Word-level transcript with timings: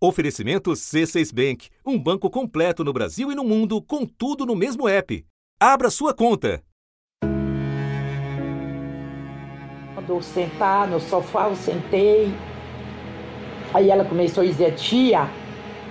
Oferecimento 0.00 0.70
C6 0.70 1.34
Bank, 1.34 1.70
um 1.84 1.98
banco 1.98 2.30
completo 2.30 2.84
no 2.84 2.92
Brasil 2.92 3.32
e 3.32 3.34
no 3.34 3.42
mundo, 3.42 3.82
com 3.82 4.06
tudo 4.06 4.46
no 4.46 4.54
mesmo 4.54 4.88
app. 4.88 5.26
Abra 5.58 5.90
sua 5.90 6.14
conta. 6.14 6.62
Quando 9.94 10.10
eu 10.10 10.22
sentar 10.22 10.86
no 10.86 11.00
sofá, 11.00 11.48
eu 11.48 11.56
sentei. 11.56 12.32
Aí 13.74 13.90
ela 13.90 14.04
começou 14.04 14.44
a 14.44 14.46
dizer: 14.46 14.76
Tia, 14.76 15.28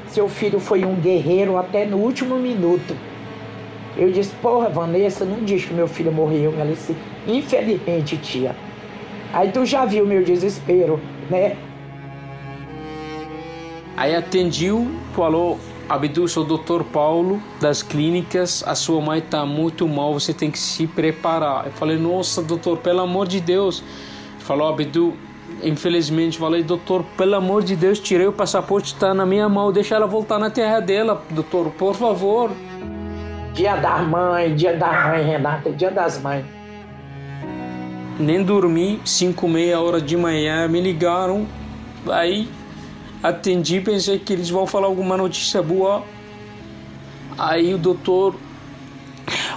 seu 0.08 0.30
filho 0.30 0.62
foi 0.62 0.86
um 0.86 0.96
guerreiro 0.96 1.58
até 1.58 1.86
no 1.86 1.98
último 1.98 2.38
minuto. 2.38 2.96
Eu 3.98 4.10
disse: 4.10 4.34
Porra, 4.36 4.70
Vanessa, 4.70 5.26
não 5.26 5.44
diz 5.44 5.66
que 5.66 5.74
meu 5.74 5.90
filho 5.90 6.14
morreu. 6.14 6.54
Ela 6.58 6.72
disse: 6.72 6.96
Infelizmente, 7.28 8.16
tia. 8.16 8.56
Aí 9.34 9.52
tu 9.52 9.66
já 9.66 9.84
viu 9.84 10.08
meu 10.08 10.24
desespero, 10.24 10.98
né? 11.30 11.58
Aí 13.98 14.16
atendiu, 14.16 14.88
falou: 15.14 15.60
Abdu, 15.90 16.28
sou 16.28 16.44
o 16.44 16.46
doutor 16.46 16.84
Paulo 16.84 17.42
das 17.60 17.82
clínicas, 17.82 18.64
a 18.68 18.76
sua 18.76 19.02
mãe 19.02 19.18
está 19.18 19.44
muito 19.44 19.88
mal, 19.88 20.14
você 20.14 20.32
tem 20.32 20.52
que 20.52 20.60
se 20.60 20.86
preparar. 20.86 21.66
Eu 21.66 21.72
falei: 21.72 21.98
Nossa, 21.98 22.44
doutor, 22.44 22.78
pelo 22.78 23.02
amor 23.02 23.28
de 23.28 23.42
Deus. 23.42 23.84
Ele 24.36 24.44
falou: 24.44 24.68
Abdu, 24.68 25.16
infelizmente, 25.64 26.38
falei: 26.38 26.62
Doutor, 26.62 27.04
pelo 27.18 27.36
amor 27.36 27.64
de 27.64 27.76
Deus, 27.76 28.00
tirei 28.00 28.28
o 28.28 28.32
passaporte, 28.32 28.94
está 28.94 29.16
na 29.16 29.26
minha 29.26 29.50
mão, 29.50 29.72
deixa 29.72 29.96
ela 29.96 30.06
voltar 30.06 30.38
na 30.38 30.52
terra 30.52 30.80
dela, 30.80 31.24
doutor, 31.32 31.72
por 31.72 31.96
favor. 31.96 32.52
Dia 33.56 33.78
da 33.78 33.98
mãe, 33.98 34.54
dia 34.54 34.78
da 34.78 35.08
mãe, 35.08 35.24
Renata, 35.24 35.72
dia 35.72 35.90
das 35.90 36.22
mães. 36.22 36.46
Nem 38.20 38.44
dormi, 38.44 39.02
cinco, 39.04 39.48
meia 39.48 39.80
hora 39.82 40.00
de 40.00 40.16
manhã, 40.16 40.68
me 40.68 40.80
ligaram, 40.80 41.48
aí 42.08 42.48
atendi, 43.22 43.82
pensei 43.82 44.20
que 44.20 44.34
eles 44.34 44.50
vão 44.50 44.66
falar 44.66 44.88
alguma 44.88 45.18
notícia 45.18 45.62
boa. 45.62 46.04
Aí 47.38 47.74
o 47.74 47.78
doutor 47.78 48.36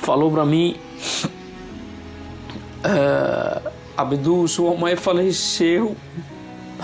falou 0.00 0.30
para 0.30 0.44
mim: 0.44 0.76
é, 2.84 3.70
Abdul, 3.96 4.48
sua 4.48 4.74
mãe 4.76 4.96
faleceu. 4.96 5.96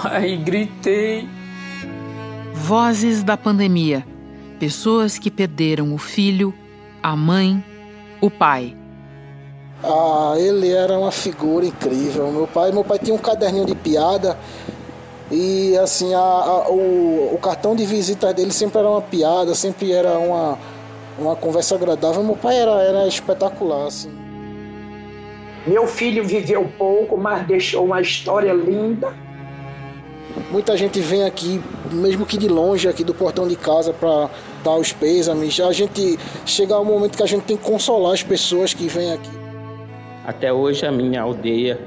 Aí 0.05 0.37
gritei. 0.37 1.29
Vozes 2.53 3.23
da 3.23 3.37
pandemia. 3.37 4.07
Pessoas 4.59 5.19
que 5.19 5.31
perderam 5.31 5.95
o 5.95 5.99
filho, 5.99 6.55
a 7.03 7.15
mãe, 7.15 7.63
o 8.21 8.31
pai. 8.31 8.77
Ah, 9.83 10.35
ele 10.39 10.71
era 10.71 10.99
uma 10.99 11.13
figura 11.13 11.67
incrível. 11.67 12.31
Meu 12.33 12.47
pai, 12.47 12.73
meu 12.73 12.83
pai 12.83 12.99
tinha 12.99 13.15
um 13.15 13.19
caderninho 13.19 13.67
de 13.67 13.75
piada 13.75 14.37
e 15.31 15.77
assim, 15.79 16.15
a, 16.15 16.19
a, 16.19 16.71
o, 16.71 17.35
o, 17.35 17.39
cartão 17.39 17.75
de 17.75 17.85
visita 17.85 18.33
dele 18.33 18.53
sempre 18.53 18.79
era 18.79 18.89
uma 18.89 19.03
piada, 19.03 19.55
sempre 19.55 19.91
era 19.91 20.19
uma, 20.19 20.57
uma 21.19 21.35
conversa 21.35 21.75
agradável. 21.75 22.23
Meu 22.23 22.37
pai 22.37 22.57
era, 22.57 22.81
era 22.83 23.09
espetacular, 23.09 23.87
assim. 23.87 24.11
Meu 25.67 25.87
filho 25.89 26.25
viveu 26.25 26.71
pouco, 26.79 27.17
mas 27.17 27.45
deixou 27.45 27.87
uma 27.87 28.01
história 28.01 28.53
linda. 28.53 29.13
Muita 30.53 30.77
gente 30.77 31.01
vem 31.01 31.25
aqui, 31.25 31.61
mesmo 31.91 32.25
que 32.25 32.39
de 32.39 32.47
longe, 32.47 32.87
aqui 32.89 33.03
do 33.03 33.13
portão 33.13 33.49
de 33.49 33.57
casa, 33.57 33.93
para 33.93 34.31
dar 34.63 34.77
os 34.77 34.93
pêsames. 34.93 35.59
A 35.59 35.73
gente 35.73 36.21
chega 36.45 36.73
ao 36.73 36.85
momento 36.85 37.17
que 37.17 37.23
a 37.23 37.27
gente 37.27 37.43
tem 37.43 37.57
que 37.57 37.65
consolar 37.65 38.13
as 38.13 38.23
pessoas 38.23 38.73
que 38.73 38.87
vêm 38.87 39.13
aqui. 39.13 39.31
Até 40.25 40.53
hoje 40.53 40.87
a 40.87 40.93
minha 40.93 41.23
aldeia, 41.23 41.81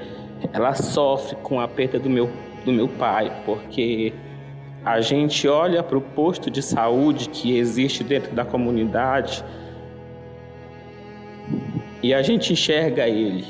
ela 0.52 0.76
sofre 0.76 1.38
com 1.38 1.62
a 1.62 1.68
perda 1.68 1.98
do 1.98 2.10
meu 2.10 2.30
do 2.66 2.72
meu 2.72 2.88
pai, 2.88 3.32
porque 3.46 4.14
a 4.84 5.02
gente 5.02 5.48
olha 5.48 5.84
para 5.84 5.98
o 5.98 6.02
posto 6.02 6.50
de 6.50 6.62
saúde 6.62 7.30
que 7.30 7.58
existe 7.58 8.04
dentro 8.04 8.34
da 8.34 8.46
comunidade 8.46 9.44
e 12.02 12.14
a 12.14 12.22
gente 12.22 12.54
enxerga 12.54 13.08
ele. 13.08 13.46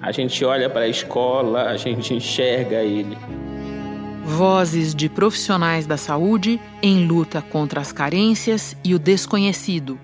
A 0.00 0.12
gente 0.12 0.44
olha 0.44 0.68
para 0.68 0.82
a 0.82 0.88
escola, 0.88 1.64
a 1.64 1.76
gente 1.76 2.14
enxerga 2.14 2.82
ele. 2.82 3.16
Vozes 4.24 4.94
de 4.94 5.08
profissionais 5.08 5.86
da 5.86 5.96
saúde 5.96 6.60
em 6.82 7.06
luta 7.06 7.40
contra 7.42 7.80
as 7.80 7.92
carências 7.92 8.76
e 8.84 8.94
o 8.94 8.98
desconhecido. 8.98 9.98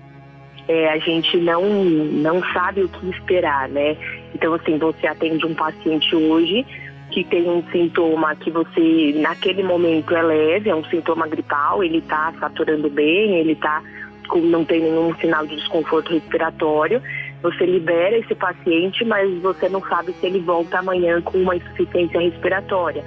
É, 0.67 0.89
a 0.89 0.97
gente 0.97 1.35
não, 1.37 1.83
não 1.83 2.41
sabe 2.53 2.83
o 2.83 2.89
que 2.89 3.09
esperar, 3.09 3.67
né? 3.67 3.97
Então, 4.33 4.53
assim, 4.53 4.77
você 4.77 5.07
atende 5.07 5.45
um 5.45 5.53
paciente 5.53 6.15
hoje, 6.15 6.65
que 7.13 7.23
tem 7.23 7.47
um 7.47 7.63
sintoma 7.71 8.35
que 8.35 8.49
você, 8.49 9.13
naquele 9.17 9.61
momento, 9.61 10.15
é 10.15 10.21
leve, 10.23 10.69
é 10.69 10.75
um 10.75 10.83
sintoma 10.85 11.27
gripal, 11.27 11.83
ele 11.83 11.99
está 11.99 12.33
saturando 12.39 12.89
bem, 12.89 13.35
ele 13.35 13.55
tá 13.55 13.83
com, 14.27 14.39
não 14.39 14.65
tem 14.65 14.81
nenhum 14.81 15.13
sinal 15.15 15.45
de 15.45 15.55
desconforto 15.55 16.11
respiratório. 16.11 16.99
Você 17.43 17.65
libera 17.65 18.17
esse 18.17 18.33
paciente, 18.33 19.05
mas 19.05 19.31
você 19.41 19.69
não 19.69 19.81
sabe 19.81 20.13
se 20.13 20.25
ele 20.25 20.39
volta 20.39 20.79
amanhã 20.79 21.21
com 21.21 21.37
uma 21.37 21.55
insuficiência 21.55 22.19
respiratória. 22.19 23.03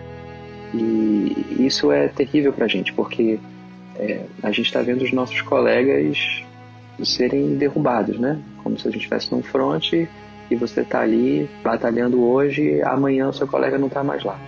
E 0.72 1.66
isso 1.66 1.90
é 1.90 2.06
terrível 2.06 2.52
para 2.52 2.66
a 2.66 2.68
gente, 2.68 2.92
porque 2.92 3.40
é, 3.96 4.24
a 4.40 4.52
gente 4.52 4.66
está 4.66 4.82
vendo 4.82 5.02
os 5.02 5.12
nossos 5.12 5.40
colegas 5.42 6.44
serem 7.02 7.56
derrubados, 7.56 8.18
né? 8.18 8.40
Como 8.62 8.78
se 8.78 8.86
a 8.86 8.90
gente 8.90 9.00
estivesse 9.00 9.32
num 9.32 9.42
fronte 9.42 10.08
e 10.50 10.56
você 10.56 10.82
está 10.82 11.00
ali 11.00 11.48
batalhando 11.62 12.22
hoje, 12.22 12.82
amanhã 12.82 13.28
o 13.28 13.32
seu 13.32 13.46
colega 13.46 13.78
não 13.78 13.88
está 13.88 14.02
mais 14.04 14.22
lá. 14.22 14.38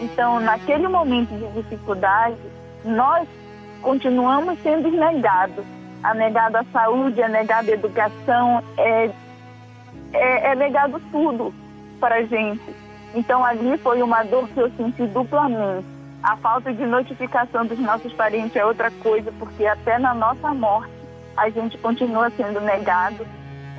Então, 0.00 0.40
naquele 0.40 0.86
momento 0.88 1.30
de 1.30 1.60
dificuldade, 1.60 2.36
nós 2.84 3.26
continuamos 3.82 4.58
sendo 4.62 4.90
negados. 4.90 5.64
A 6.02 6.14
negada 6.14 6.60
a 6.60 6.64
saúde, 6.72 7.20
a 7.20 7.28
negada 7.28 7.70
a 7.70 7.74
educação, 7.74 8.62
é, 8.76 9.10
é, 10.12 10.52
é 10.52 10.54
negado 10.54 11.00
tudo 11.10 11.52
para 11.98 12.16
a 12.16 12.22
gente. 12.22 12.62
Então, 13.14 13.44
ali 13.44 13.76
foi 13.78 14.00
uma 14.00 14.22
dor 14.22 14.48
que 14.48 14.60
eu 14.60 14.70
senti 14.76 15.04
duplamente. 15.06 15.84
A 16.22 16.36
falta 16.36 16.72
de 16.72 16.84
notificação 16.86 17.66
dos 17.66 17.78
nossos 17.78 18.12
parentes 18.12 18.54
é 18.54 18.64
outra 18.64 18.90
coisa, 18.90 19.32
porque 19.38 19.66
até 19.66 19.98
na 19.98 20.14
nossa 20.14 20.54
morte 20.54 20.92
a 21.36 21.48
gente 21.50 21.78
continua 21.78 22.30
sendo 22.30 22.60
negado 22.60 23.26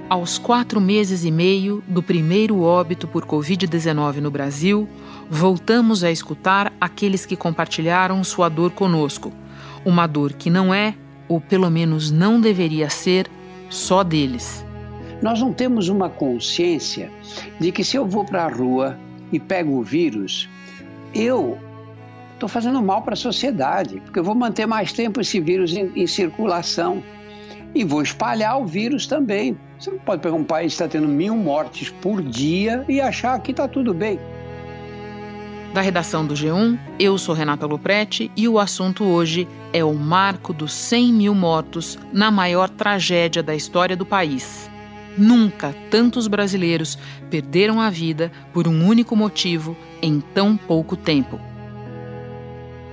aos 0.09 0.40
quatro 0.40 0.81
meses 0.81 1.24
e 1.24 1.30
meio 1.30 1.84
do 1.88 2.02
primeiro 2.02 2.62
óbito 2.62 3.08
por 3.08 3.25
Covid-19 3.25 4.16
no 4.16 4.31
Brasil, 4.31 4.90
voltamos 5.30 6.03
a 6.03 6.09
escutar 6.09 6.74
aqueles 6.81 7.25
que 7.25 7.36
compartilharam 7.36 8.24
sua 8.24 8.50
dor 8.50 8.72
conosco. 8.72 9.31
Uma 9.86 10.08
dor 10.08 10.34
que 10.34 10.50
não 10.50 10.74
é, 10.74 10.96
ou 11.28 11.40
pelo 11.40 11.69
menos 11.69 12.09
não 12.09 12.42
deveria 12.42 12.90
ser, 12.90 13.30
só 13.69 14.03
deles. 14.03 14.66
Nós 15.22 15.40
não 15.40 15.53
temos 15.53 15.90
uma 15.90 16.09
consciência 16.09 17.12
de 17.59 17.72
que 17.72 17.84
se 17.84 17.96
eu 17.96 18.08
vou 18.08 18.25
para 18.25 18.46
a 18.46 18.50
rua 18.50 18.98
e 19.31 19.40
pego 19.40 19.74
o 19.74 19.84
vírus, 19.84 20.50
eu 21.14 21.58
estou 22.34 22.50
fazendo 22.50 22.81
mal 22.81 23.03
para 23.03 23.14
a 23.14 23.18
sociedade, 23.18 24.00
porque 24.00 24.18
eu 24.18 24.24
vou 24.24 24.34
manter 24.34 24.66
mais 24.66 24.92
tempo 24.92 25.22
esse 25.22 25.40
vírus 25.40 25.75
em, 25.75 25.92
em 25.96 26.08
circulação 26.08 27.03
e 27.74 27.84
vou 27.84 28.02
espalhar 28.02 28.59
o 28.59 28.66
vírus 28.66 29.07
também. 29.07 29.57
Você 29.78 29.91
não 29.91 30.00
pode 30.00 30.22
pegar 30.22 30.35
um 30.35 30.44
país 30.44 30.74
que 30.74 30.84
está 30.84 30.88
tendo 30.88 31.07
mil 31.07 31.35
mortes 31.35 31.90
por 31.90 32.22
dia 32.22 32.84
e 32.88 33.00
achar 33.00 33.40
que 33.40 33.52
está 33.52 33.68
tudo 33.68 33.94
bem. 33.94 34.19
Da 35.74 35.81
redação 35.81 36.25
do 36.25 36.34
G1, 36.34 36.80
eu 37.00 37.18
sou 37.18 37.35
Renata 37.35 37.66
Luprete 37.68 38.31
e 38.35 38.47
o 38.47 38.57
assunto 38.57 39.03
hoje 39.03 39.47
é 39.72 39.84
o 39.84 39.94
marco 39.94 40.52
dos 40.52 40.74
100 40.74 41.13
mil 41.13 41.35
mortos 41.35 41.97
na 42.12 42.31
maior 42.31 42.69
tragédia 42.69 43.44
da 43.44 43.56
história 43.56 43.96
do 43.96 44.06
país. 44.06 44.69
Nunca 45.16 45.75
tantos 45.91 46.28
brasileiros 46.28 46.97
perderam 47.30 47.80
a 47.80 47.90
vida 47.90 48.31
por 48.51 48.68
um 48.68 48.88
único 48.88 49.16
motivo 49.16 49.78
em 50.01 50.19
tão 50.19 50.57
pouco 50.57 50.96
tempo 50.96 51.49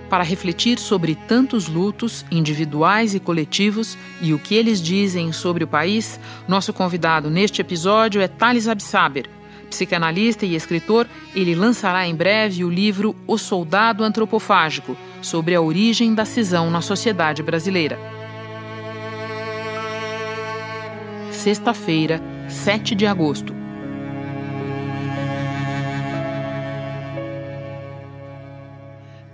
para 0.09 0.25
refletir 0.25 0.79
sobre 0.79 1.15
tantos 1.15 1.69
lutos 1.69 2.25
individuais 2.31 3.15
e 3.15 3.21
coletivos 3.21 3.97
e 4.21 4.33
o 4.33 4.39
que 4.39 4.55
eles 4.55 4.81
dizem 4.81 5.33
sobre 5.33 5.65
o 5.65 5.69
país, 5.69 6.19
nosso 6.49 6.73
convidado 6.73 7.31
neste 7.31 7.61
episódio 7.61 8.21
é 8.21 8.29
Thales 8.29 8.69
Absaber. 8.69 9.29
Psicanalista 9.69 10.47
e 10.47 10.55
escritor, 10.55 11.07
ele 11.35 11.55
lançará 11.55 12.07
em 12.07 12.15
breve 12.15 12.65
o 12.65 12.71
livro 12.71 13.17
O 13.27 13.37
Soldado 13.37 14.05
Antropofágico, 14.05 14.97
sobre 15.21 15.55
a 15.55 15.61
origem 15.61 16.15
da 16.15 16.25
cisão 16.25 16.71
na 16.71 16.81
sociedade 16.81 17.43
brasileira. 17.43 17.99
Sexta-feira, 21.33 22.23
7 22.49 22.95
de 22.95 23.07
agosto. 23.07 23.66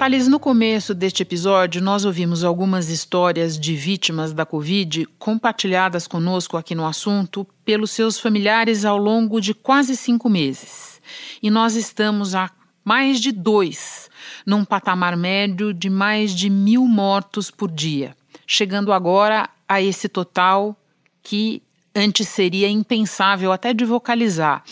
Thales, 0.02 0.26
no 0.26 0.40
começo 0.40 0.94
deste 0.94 1.22
episódio, 1.22 1.81
nós 1.81 2.04
ouvimos 2.04 2.43
algumas 2.43 2.88
histórias 2.88 3.56
de 3.56 3.76
vítimas 3.76 4.32
da 4.32 4.44
Covid 4.44 5.06
compartilhadas 5.16 6.08
conosco 6.08 6.56
aqui 6.56 6.75
no 6.75 6.84
assunto 6.84 7.46
pelos 7.64 7.93
seus 7.93 8.19
familiares 8.19 8.84
ao 8.84 8.99
longo 8.99 9.40
de 9.40 9.54
quase 9.54 9.96
cinco 9.96 10.28
meses. 10.28 11.00
E 11.40 11.52
nós 11.52 11.76
estamos 11.76 12.34
há 12.34 12.50
mais 12.84 13.20
de 13.20 13.31
dois 13.31 14.10
num 14.44 14.64
patamar 14.64 15.16
médio 15.16 15.72
de 15.72 15.88
mais 15.88 16.34
de 16.34 16.50
mil 16.50 16.84
mortos 16.84 17.48
por 17.48 17.70
dia, 17.70 18.16
chegando 18.44 18.93
agora 18.93 19.48
a 19.69 19.81
esse 19.81 20.08
total 20.08 20.76
que 21.22 21.62
antes 21.94 22.26
seria 22.26 22.69
impensável 22.69 23.52
até 23.52 23.72
de 23.72 23.84
vocalizar. 23.84 24.64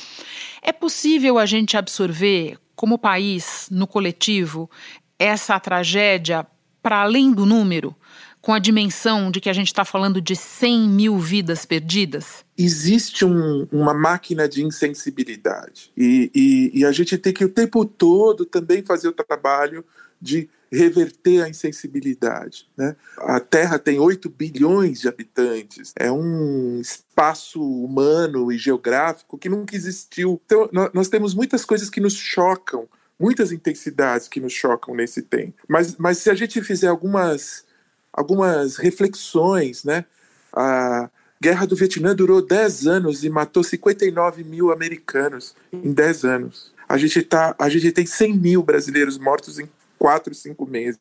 É 0.60 0.72
possível 0.72 1.38
a 1.38 1.46
gente 1.46 1.76
absorver, 1.76 2.58
como 2.74 2.96
país, 2.96 3.68
no 3.70 3.86
coletivo, 3.86 4.70
essa 5.20 5.60
tragédia 5.60 6.44
para 6.82 7.02
além 7.02 7.32
do 7.32 7.46
número? 7.46 7.94
com 8.40 8.54
a 8.54 8.58
dimensão 8.58 9.30
de 9.30 9.40
que 9.40 9.50
a 9.50 9.52
gente 9.52 9.66
está 9.66 9.84
falando 9.84 10.20
de 10.20 10.34
100 10.34 10.88
mil 10.88 11.18
vidas 11.18 11.66
perdidas? 11.66 12.44
Existe 12.56 13.24
um, 13.24 13.66
uma 13.70 13.92
máquina 13.92 14.48
de 14.48 14.64
insensibilidade. 14.64 15.92
E, 15.96 16.30
e, 16.34 16.80
e, 16.80 16.84
a 16.84 16.92
gente 16.92 17.18
tem 17.18 17.32
que 17.32 17.44
o 17.44 17.50
tempo 17.50 17.84
todo 17.84 18.46
também 18.46 18.82
fazer 18.82 19.08
o 19.08 19.12
trabalho 19.12 19.84
de 20.20 20.48
reverter 20.70 21.42
a 21.42 21.48
insensibilidade. 21.48 22.68
Né? 22.76 22.94
A 23.18 23.40
Terra 23.40 23.78
tem 23.78 23.98
8 23.98 24.28
bilhões 24.30 25.00
de 25.00 25.08
habitantes, 25.08 25.92
é 25.96 26.12
um 26.12 26.80
espaço 26.80 27.60
humano 27.60 28.52
e 28.52 28.56
geográfico 28.56 29.36
que 29.36 29.48
nunca 29.48 29.74
existiu. 29.74 30.40
Então, 30.46 30.70
nós 30.94 31.08
temos 31.08 31.34
muitas 31.34 31.64
coisas 31.64 31.90
que 31.90 32.00
nos 32.00 32.14
chocam, 32.14 32.88
muitas 33.20 33.52
intensidades 33.52 34.26
que 34.26 34.40
nos 34.40 34.52
chocam 34.54 34.94
nesse 34.94 35.20
tempo. 35.20 35.62
Mas, 35.68 35.96
mas 35.96 36.18
se 36.18 36.30
a 36.30 36.34
gente 36.34 36.62
fizer 36.62 36.88
algumas, 36.88 37.66
algumas 38.10 38.76
reflexões, 38.76 39.84
né? 39.84 40.06
A 40.52 41.10
Guerra 41.40 41.66
do 41.66 41.76
Vietnã 41.76 42.14
durou 42.14 42.44
10 42.44 42.86
anos 42.86 43.22
e 43.22 43.30
matou 43.30 43.62
59 43.62 44.42
mil 44.42 44.72
americanos 44.72 45.54
em 45.72 45.92
10 45.92 46.24
anos. 46.24 46.72
A 46.88 46.98
gente, 46.98 47.22
tá, 47.22 47.54
a 47.58 47.68
gente 47.68 47.92
tem 47.92 48.04
100 48.04 48.36
mil 48.36 48.62
brasileiros 48.62 49.18
mortos 49.18 49.58
em 49.58 49.68
quatro, 49.98 50.34
cinco 50.34 50.66
meses. 50.66 50.98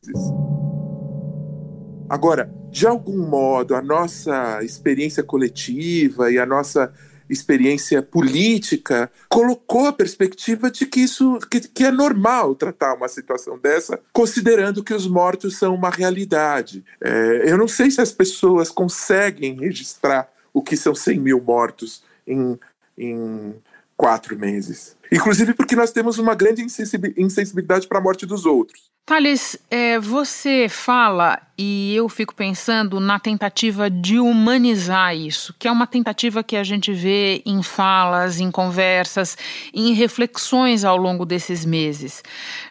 Agora, 2.08 2.52
de 2.70 2.86
algum 2.86 3.26
modo, 3.26 3.74
a 3.74 3.82
nossa 3.82 4.62
experiência 4.62 5.22
coletiva 5.22 6.30
e 6.30 6.38
a 6.38 6.46
nossa 6.46 6.92
experiência 7.30 8.02
política 8.02 9.10
colocou 9.28 9.86
a 9.86 9.92
perspectiva 9.92 10.70
de 10.70 10.84
que 10.86 11.00
isso 11.00 11.38
que, 11.50 11.60
que, 11.60 11.84
é 11.84 11.90
normal 11.90 12.54
tratar 12.54 12.94
uma 12.94 13.08
situação 13.08 13.58
dessa, 13.58 14.00
considerando 14.12 14.82
que 14.82 14.92
os 14.92 15.06
mortos 15.06 15.56
são 15.56 15.74
uma 15.74 15.90
realidade. 15.90 16.84
É, 17.00 17.42
eu 17.46 17.56
não 17.56 17.68
sei 17.68 17.90
se 17.90 18.00
as 18.00 18.12
pessoas 18.12 18.70
conseguem 18.70 19.54
registrar 19.58 20.28
o 20.52 20.62
que 20.62 20.76
são 20.76 20.94
100 20.94 21.20
mil 21.20 21.40
mortos 21.40 22.02
em, 22.26 22.58
em 22.98 23.54
quatro 23.96 24.38
meses. 24.38 24.96
Inclusive 25.12 25.54
porque 25.54 25.74
nós 25.74 25.90
temos 25.90 26.18
uma 26.18 26.34
grande 26.34 26.62
insensibilidade 26.62 27.88
para 27.88 27.98
a 27.98 28.02
morte 28.02 28.24
dos 28.24 28.46
outros. 28.46 28.90
Thales, 29.04 29.58
é, 29.68 29.98
você 29.98 30.68
fala 30.68 31.40
e 31.58 31.96
eu 31.96 32.08
fico 32.08 32.32
pensando 32.32 33.00
na 33.00 33.18
tentativa 33.18 33.90
de 33.90 34.20
humanizar 34.20 35.16
isso, 35.16 35.52
que 35.58 35.66
é 35.66 35.72
uma 35.72 35.86
tentativa 35.86 36.44
que 36.44 36.54
a 36.54 36.62
gente 36.62 36.92
vê 36.92 37.42
em 37.44 37.60
falas, 37.60 38.38
em 38.38 38.52
conversas, 38.52 39.36
em 39.74 39.92
reflexões 39.94 40.84
ao 40.84 40.96
longo 40.96 41.26
desses 41.26 41.64
meses. 41.64 42.22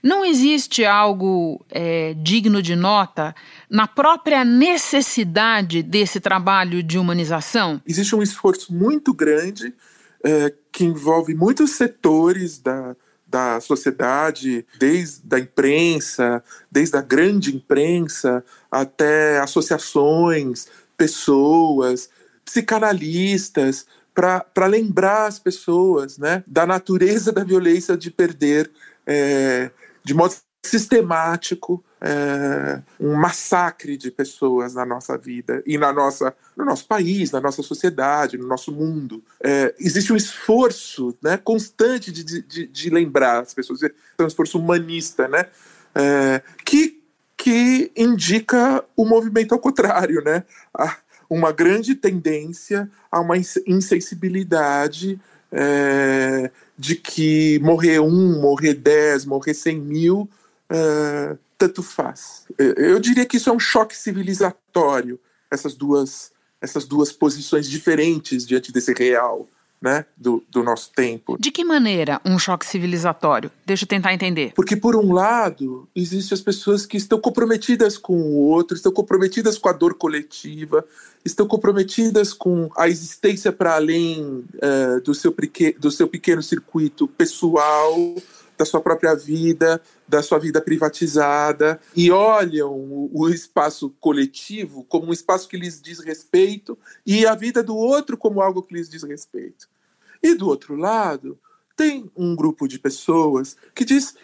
Não 0.01 0.23
existe 0.23 0.85
algo 0.85 1.65
é, 1.69 2.13
digno 2.13 2.61
de 2.61 2.73
nota 2.73 3.35
na 3.69 3.85
própria 3.85 4.45
necessidade 4.45 5.83
desse 5.83 6.21
trabalho 6.21 6.81
de 6.81 6.97
humanização? 6.97 7.81
Existe 7.85 8.15
um 8.15 8.23
esforço 8.23 8.73
muito 8.73 9.13
grande 9.13 9.73
é, 10.23 10.53
que 10.71 10.83
envolve 10.85 11.33
muitos 11.33 11.71
setores 11.71 12.59
da 12.59 12.95
da 13.29 13.61
sociedade, 13.61 14.65
desde 14.79 15.35
a 15.35 15.39
imprensa, 15.39 16.43
desde 16.71 16.97
a 16.97 17.01
grande 17.01 17.55
imprensa, 17.55 18.43
até 18.71 19.39
associações, 19.39 20.67
pessoas, 20.97 22.09
psicanalistas, 22.43 23.85
para 24.15 24.65
lembrar 24.65 25.27
as 25.27 25.37
pessoas 25.37 26.17
né, 26.17 26.43
da 26.47 26.65
natureza 26.65 27.31
da 27.31 27.43
violência 27.43 27.95
de 27.95 28.09
perder 28.09 28.69
é, 29.05 29.69
de 30.03 30.13
modo 30.13 30.35
sistemático 30.63 31.83
é, 32.01 32.81
um 32.99 33.13
massacre 33.15 33.97
de 33.97 34.11
pessoas 34.11 34.73
na 34.73 34.85
nossa 34.85 35.17
vida 35.17 35.61
e 35.65 35.77
na 35.77 35.91
nossa, 35.91 36.33
no 36.55 36.65
nosso 36.65 36.87
país, 36.87 37.31
na 37.31 37.41
nossa 37.41 37.61
sociedade, 37.61 38.37
no 38.37 38.47
nosso 38.47 38.71
mundo. 38.71 39.23
É, 39.43 39.73
existe 39.79 40.11
um 40.13 40.15
esforço 40.15 41.15
né, 41.21 41.37
constante 41.37 42.11
de, 42.11 42.23
de, 42.23 42.67
de, 42.67 42.89
lembrar 42.89 43.41
as 43.41 43.53
pessoas, 43.53 43.83
é 43.83 43.91
um 44.21 44.27
esforço 44.27 44.57
humanista, 44.57 45.27
né, 45.27 45.45
é, 45.95 46.41
que, 46.65 47.01
que 47.35 47.91
indica 47.95 48.83
o 48.95 49.05
movimento 49.05 49.53
ao 49.53 49.59
contrário, 49.59 50.23
né, 50.23 50.43
a, 50.73 50.97
uma 51.29 51.51
grande 51.51 51.95
tendência 51.95 52.89
a 53.11 53.19
uma 53.19 53.35
insensibilidade 53.37 55.19
é, 55.51 56.49
de 56.77 56.95
que 56.95 57.59
morrer 57.59 57.99
um, 57.99 58.39
morrer 58.39 58.73
dez, 58.73 59.25
morrer 59.25 59.53
cem 59.53 59.79
mil 59.79 60.29
uh, 60.71 61.37
tanto 61.57 61.83
faz. 61.83 62.45
Eu 62.57 62.99
diria 62.99 63.25
que 63.25 63.37
isso 63.37 63.49
é 63.49 63.53
um 63.53 63.59
choque 63.59 63.95
civilizatório, 63.95 65.19
essas 65.51 65.75
duas, 65.75 66.31
essas 66.61 66.85
duas 66.85 67.11
posições 67.11 67.69
diferentes 67.69 68.45
diante 68.45 68.71
desse 68.71 68.93
real. 68.93 69.47
Né, 69.81 70.05
do, 70.17 70.43
do 70.49 70.61
nosso 70.61 70.91
tempo. 70.91 71.37
De 71.39 71.51
que 71.51 71.63
maneira 71.63 72.19
um 72.25 72.37
choque 72.37 72.65
civilizatório? 72.65 73.49
Deixa 73.65 73.85
eu 73.85 73.87
tentar 73.87 74.13
entender. 74.13 74.51
Porque, 74.53 74.75
por 74.75 74.93
um 74.93 75.13
lado, 75.13 75.87
existem 75.95 76.35
as 76.35 76.41
pessoas 76.41 76.85
que 76.85 76.97
estão 76.97 77.17
comprometidas 77.17 77.97
com 77.97 78.13
o 78.13 78.35
outro, 78.49 78.75
estão 78.75 78.91
comprometidas 78.91 79.57
com 79.57 79.69
a 79.69 79.71
dor 79.71 79.93
coletiva, 79.93 80.83
estão 81.23 81.47
comprometidas 81.47 82.33
com 82.33 82.69
a 82.75 82.89
existência 82.89 83.53
para 83.53 83.75
além 83.75 84.43
uh, 84.55 84.99
do, 85.01 85.15
seu 85.15 85.33
do 85.79 85.89
seu 85.89 86.09
pequeno 86.09 86.43
circuito 86.43 87.07
pessoal, 87.07 87.95
da 88.59 88.65
sua 88.65 88.81
própria 88.81 89.15
vida, 89.15 89.81
da 90.05 90.21
sua 90.21 90.37
vida 90.37 90.59
privatizada, 90.59 91.79
e 91.95 92.11
olham 92.11 93.09
o, 93.13 93.29
espaço 93.29 93.89
coletivo 94.01 94.83
como 94.83 95.07
um 95.07 95.13
espaço 95.13 95.47
que 95.47 95.55
lhes 95.55 95.81
diz 95.81 95.99
respeito 95.99 96.77
e 97.05 97.25
a 97.25 97.35
vida 97.35 97.63
do 97.63 97.73
outro 97.73 98.17
como 98.17 98.41
algo 98.41 98.61
que 98.61 98.75
lhes 98.75 98.89
diz 98.89 99.03
respeito. 99.03 99.69
E 100.21 100.35
do 100.35 100.45
outro 100.45 100.75
lado, 100.75 101.39
tem 101.77 102.11
um 102.17 102.35
grupo 102.35 102.67
de 102.67 102.77
pessoas 102.77 103.55
que 103.73 103.85
diz: 103.85 104.15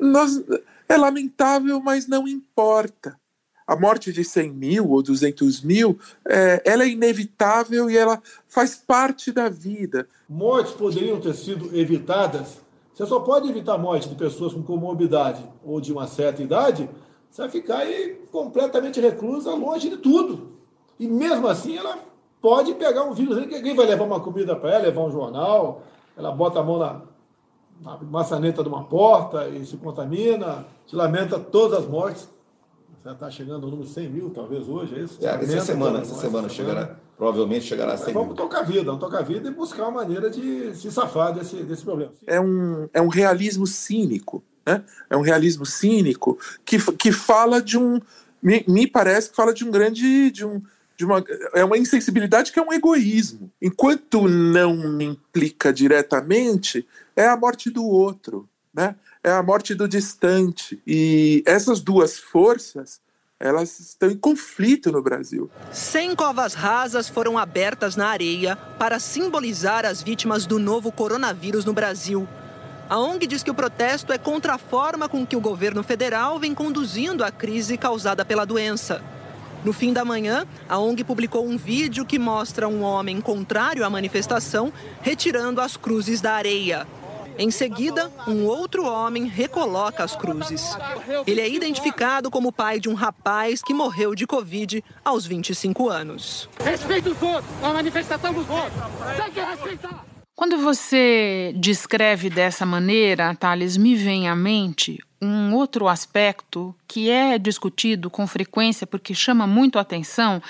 nós, 0.00 0.42
é 0.88 0.96
lamentável, 0.96 1.80
mas 1.80 2.06
não 2.06 2.26
importa. 2.26 3.20
A 3.66 3.76
morte 3.76 4.10
de 4.10 4.24
100 4.24 4.52
mil 4.52 4.88
ou 4.88 5.02
200 5.02 5.60
mil, 5.60 5.98
é, 6.26 6.62
ela 6.64 6.84
é 6.84 6.88
inevitável 6.88 7.90
e 7.90 7.96
ela 7.96 8.22
faz 8.48 8.74
parte 8.74 9.30
da 9.30 9.50
vida. 9.50 10.08
Mortes 10.26 10.72
poderiam 10.72 11.20
ter 11.20 11.34
sido 11.34 11.76
evitadas 11.76 12.62
você 12.92 13.06
só 13.06 13.20
pode 13.20 13.48
evitar 13.48 13.74
a 13.74 13.78
morte 13.78 14.08
de 14.08 14.14
pessoas 14.14 14.52
com 14.52 14.62
comorbidade 14.62 15.42
ou 15.64 15.80
de 15.80 15.92
uma 15.92 16.06
certa 16.06 16.42
idade, 16.42 16.88
você 17.30 17.42
vai 17.42 17.50
ficar 17.50 17.78
aí 17.78 18.20
completamente 18.30 19.00
reclusa, 19.00 19.54
longe 19.54 19.88
de 19.88 19.96
tudo. 19.96 20.48
E 20.98 21.08
mesmo 21.08 21.48
assim, 21.48 21.76
ela 21.76 21.98
pode 22.40 22.74
pegar 22.74 23.04
um 23.04 23.14
vírus. 23.14 23.38
Ninguém 23.38 23.74
vai 23.74 23.86
levar 23.86 24.04
uma 24.04 24.20
comida 24.20 24.54
para 24.54 24.74
ela, 24.74 24.82
levar 24.84 25.00
um 25.02 25.10
jornal, 25.10 25.82
ela 26.16 26.30
bota 26.30 26.60
a 26.60 26.62
mão 26.62 26.78
na, 26.78 27.00
na 27.80 27.96
maçaneta 28.02 28.62
de 28.62 28.68
uma 28.68 28.84
porta 28.84 29.48
e 29.48 29.64
se 29.64 29.78
contamina, 29.78 30.66
se 30.86 30.94
lamenta 30.94 31.38
todas 31.38 31.78
as 31.78 31.86
mortes. 31.86 32.28
Você 33.02 33.10
está 33.10 33.30
chegando 33.30 33.62
no 33.62 33.70
número 33.70 33.88
100 33.88 34.08
mil, 34.10 34.30
talvez 34.30 34.68
hoje, 34.68 34.94
é 34.94 34.98
isso? 34.98 35.26
É, 35.26 35.28
essa 35.28 35.60
semana, 35.62 36.00
essa 36.00 36.14
semana 36.14 36.48
chegará, 36.48 36.96
provavelmente 37.22 37.66
chegará 37.66 37.92
a 37.92 37.96
100 37.96 38.14
Vamos 38.14 38.34
tocar 38.34 38.58
a 38.58 38.62
vida, 38.64 38.82
vamos 38.82 38.98
tocar 38.98 39.18
a 39.18 39.22
vida 39.22 39.48
e 39.48 39.52
buscar 39.52 39.84
uma 39.84 40.02
maneira 40.02 40.28
de 40.28 40.74
se 40.74 40.90
safar 40.90 41.32
desse, 41.32 41.54
desse 41.62 41.84
problema. 41.84 42.10
É 42.26 42.40
um, 42.40 42.88
é 42.92 43.00
um 43.00 43.06
realismo 43.06 43.64
cínico, 43.64 44.42
né? 44.66 44.82
É 45.08 45.16
um 45.16 45.20
realismo 45.20 45.64
cínico 45.64 46.36
que, 46.64 46.78
que 46.96 47.12
fala 47.12 47.62
de 47.62 47.78
um, 47.78 48.00
me, 48.42 48.64
me 48.66 48.88
parece 48.88 49.30
que 49.30 49.36
fala 49.36 49.54
de 49.54 49.64
um 49.64 49.70
grande, 49.70 50.32
de 50.32 50.44
um, 50.44 50.60
de 50.96 51.04
uma, 51.04 51.22
é 51.54 51.64
uma 51.64 51.78
insensibilidade 51.78 52.50
que 52.50 52.58
é 52.58 52.62
um 52.62 52.72
egoísmo. 52.72 53.52
Enquanto 53.62 54.26
não 54.26 54.74
me 54.74 55.04
implica 55.04 55.72
diretamente, 55.72 56.84
é 57.14 57.28
a 57.28 57.36
morte 57.36 57.70
do 57.70 57.86
outro, 57.86 58.48
né? 58.74 58.96
é 59.22 59.30
a 59.30 59.44
morte 59.44 59.76
do 59.76 59.86
distante. 59.86 60.82
E 60.84 61.44
essas 61.46 61.78
duas 61.78 62.18
forças 62.18 63.00
elas 63.42 63.80
estão 63.80 64.08
em 64.08 64.16
conflito 64.16 64.92
no 64.92 65.02
Brasil. 65.02 65.50
Cem 65.72 66.14
covas 66.14 66.54
rasas 66.54 67.08
foram 67.08 67.36
abertas 67.36 67.96
na 67.96 68.06
areia 68.06 68.54
para 68.78 69.00
simbolizar 69.00 69.84
as 69.84 70.00
vítimas 70.00 70.46
do 70.46 70.60
novo 70.60 70.92
coronavírus 70.92 71.64
no 71.64 71.72
Brasil. 71.72 72.28
A 72.88 72.98
ONG 73.00 73.26
diz 73.26 73.42
que 73.42 73.50
o 73.50 73.54
protesto 73.54 74.12
é 74.12 74.18
contra 74.18 74.54
a 74.54 74.58
forma 74.58 75.08
com 75.08 75.26
que 75.26 75.34
o 75.34 75.40
governo 75.40 75.82
federal 75.82 76.38
vem 76.38 76.54
conduzindo 76.54 77.24
a 77.24 77.32
crise 77.32 77.76
causada 77.76 78.24
pela 78.24 78.44
doença. 78.44 79.02
No 79.64 79.72
fim 79.72 79.92
da 79.92 80.04
manhã, 80.04 80.46
a 80.68 80.78
ONG 80.78 81.02
publicou 81.02 81.44
um 81.44 81.56
vídeo 81.56 82.04
que 82.04 82.20
mostra 82.20 82.68
um 82.68 82.82
homem 82.82 83.20
contrário 83.20 83.84
à 83.84 83.90
manifestação 83.90 84.72
retirando 85.00 85.60
as 85.60 85.76
cruzes 85.76 86.20
da 86.20 86.34
areia. 86.34 86.86
Em 87.38 87.50
seguida, 87.50 88.10
um 88.26 88.44
outro 88.44 88.84
homem 88.84 89.26
recoloca 89.26 90.04
as 90.04 90.14
cruzes. 90.14 90.76
Ele 91.26 91.40
é 91.40 91.48
identificado 91.48 92.30
como 92.30 92.52
pai 92.52 92.78
de 92.78 92.88
um 92.88 92.94
rapaz 92.94 93.62
que 93.62 93.74
morreu 93.74 94.14
de 94.14 94.26
Covid 94.26 94.84
aos 95.04 95.26
25 95.26 95.88
anos. 95.88 96.48
Respeita 96.62 97.10
os 97.10 97.22
outros, 97.22 97.50
a 97.62 97.72
manifestação 97.72 98.32
dos 98.32 98.48
outros. 98.48 98.82
Tem 99.16 99.32
que 99.32 99.40
respeitar. 99.40 100.04
Quando 100.34 100.58
você 100.58 101.54
descreve 101.56 102.28
dessa 102.30 102.66
maneira, 102.66 103.34
Thales, 103.34 103.76
me 103.76 103.94
vem 103.94 104.28
à 104.28 104.34
mente 104.34 104.98
um 105.22 105.54
outro 105.54 105.86
aspecto 105.86 106.74
que 106.88 107.08
é 107.08 107.38
discutido 107.38 108.10
com 108.10 108.26
frequência 108.26 108.84
porque 108.84 109.14
chama 109.14 109.46
muito 109.46 109.78
atenção, 109.78 110.42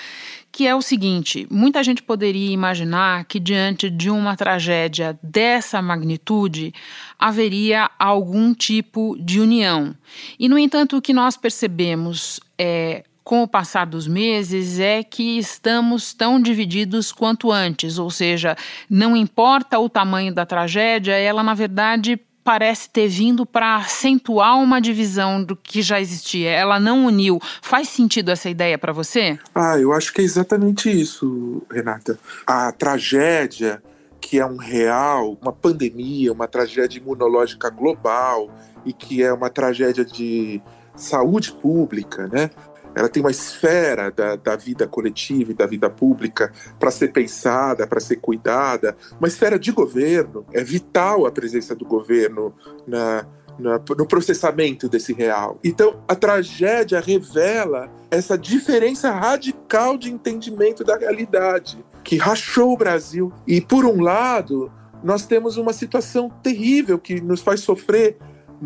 que 0.51 0.65
é 0.65 0.73
o 0.73 0.81
seguinte: 0.81 1.45
muita 1.51 1.83
gente 1.83 2.01
poderia 2.01 2.51
imaginar 2.51 3.25
que 3.25 3.39
diante 3.39 3.87
de 3.87 4.09
uma 4.09 4.35
tragédia 4.35 5.17
dessa 5.21 5.79
magnitude 5.79 6.73
haveria 7.19 7.89
algum 7.99 8.53
tipo 8.53 9.15
de 9.19 9.39
união. 9.39 9.95
E, 10.39 10.49
no 10.49 10.57
entanto, 10.57 10.97
o 10.97 11.01
que 11.01 11.13
nós 11.13 11.37
percebemos 11.37 12.39
é 12.57 13.03
com 13.23 13.43
o 13.43 13.47
passar 13.47 13.85
dos 13.85 14.05
meses 14.05 14.79
é 14.79 15.01
que 15.01 15.37
estamos 15.37 16.13
tão 16.13 16.41
divididos 16.41 17.11
quanto 17.11 17.51
antes, 17.51 17.97
ou 17.97 18.09
seja, 18.09 18.57
não 18.89 19.15
importa 19.15 19.79
o 19.79 19.87
tamanho 19.87 20.33
da 20.33 20.45
tragédia, 20.45 21.13
ela 21.13 21.41
na 21.41 21.53
verdade 21.53 22.19
parece 22.43 22.89
ter 22.89 23.07
vindo 23.07 23.45
para 23.45 23.77
acentuar 23.77 24.57
uma 24.59 24.81
divisão 24.81 25.43
do 25.43 25.55
que 25.55 25.81
já 25.81 25.99
existia. 25.99 26.49
Ela 26.49 26.79
não 26.79 27.05
uniu. 27.05 27.39
Faz 27.61 27.89
sentido 27.89 28.31
essa 28.31 28.49
ideia 28.49 28.77
para 28.77 28.91
você? 28.91 29.39
Ah, 29.55 29.77
eu 29.77 29.93
acho 29.93 30.13
que 30.13 30.21
é 30.21 30.23
exatamente 30.23 30.89
isso, 30.89 31.61
Renata. 31.71 32.19
A 32.45 32.71
tragédia 32.71 33.81
que 34.19 34.39
é 34.39 34.45
um 34.45 34.55
real, 34.55 35.37
uma 35.41 35.51
pandemia, 35.51 36.31
uma 36.31 36.47
tragédia 36.47 36.97
imunológica 36.97 37.69
global 37.69 38.49
e 38.85 38.93
que 38.93 39.21
é 39.21 39.33
uma 39.33 39.49
tragédia 39.49 40.05
de 40.05 40.61
saúde 40.95 41.51
pública, 41.51 42.27
né? 42.27 42.49
Ela 42.95 43.09
tem 43.09 43.21
uma 43.21 43.31
esfera 43.31 44.11
da, 44.11 44.35
da 44.35 44.55
vida 44.55 44.87
coletiva 44.87 45.51
e 45.51 45.55
da 45.55 45.65
vida 45.65 45.89
pública 45.89 46.51
para 46.79 46.91
ser 46.91 47.11
pensada, 47.11 47.87
para 47.87 47.99
ser 47.99 48.17
cuidada, 48.17 48.95
uma 49.19 49.27
esfera 49.27 49.57
de 49.57 49.71
governo. 49.71 50.45
É 50.53 50.63
vital 50.63 51.25
a 51.25 51.31
presença 51.31 51.75
do 51.75 51.85
governo 51.85 52.53
na, 52.87 53.25
na, 53.57 53.79
no 53.97 54.05
processamento 54.05 54.87
desse 54.87 55.13
real. 55.13 55.59
Então, 55.63 56.01
a 56.07 56.15
tragédia 56.15 56.99
revela 56.99 57.89
essa 58.11 58.37
diferença 58.37 59.11
radical 59.11 59.97
de 59.97 60.11
entendimento 60.11 60.83
da 60.83 60.97
realidade 60.97 61.83
que 62.03 62.17
rachou 62.17 62.73
o 62.73 62.77
Brasil. 62.77 63.31
E, 63.47 63.61
por 63.61 63.85
um 63.85 64.01
lado, 64.01 64.71
nós 65.03 65.25
temos 65.25 65.57
uma 65.57 65.73
situação 65.73 66.29
terrível 66.29 66.99
que 66.99 67.19
nos 67.21 67.41
faz 67.41 67.61
sofrer 67.61 68.17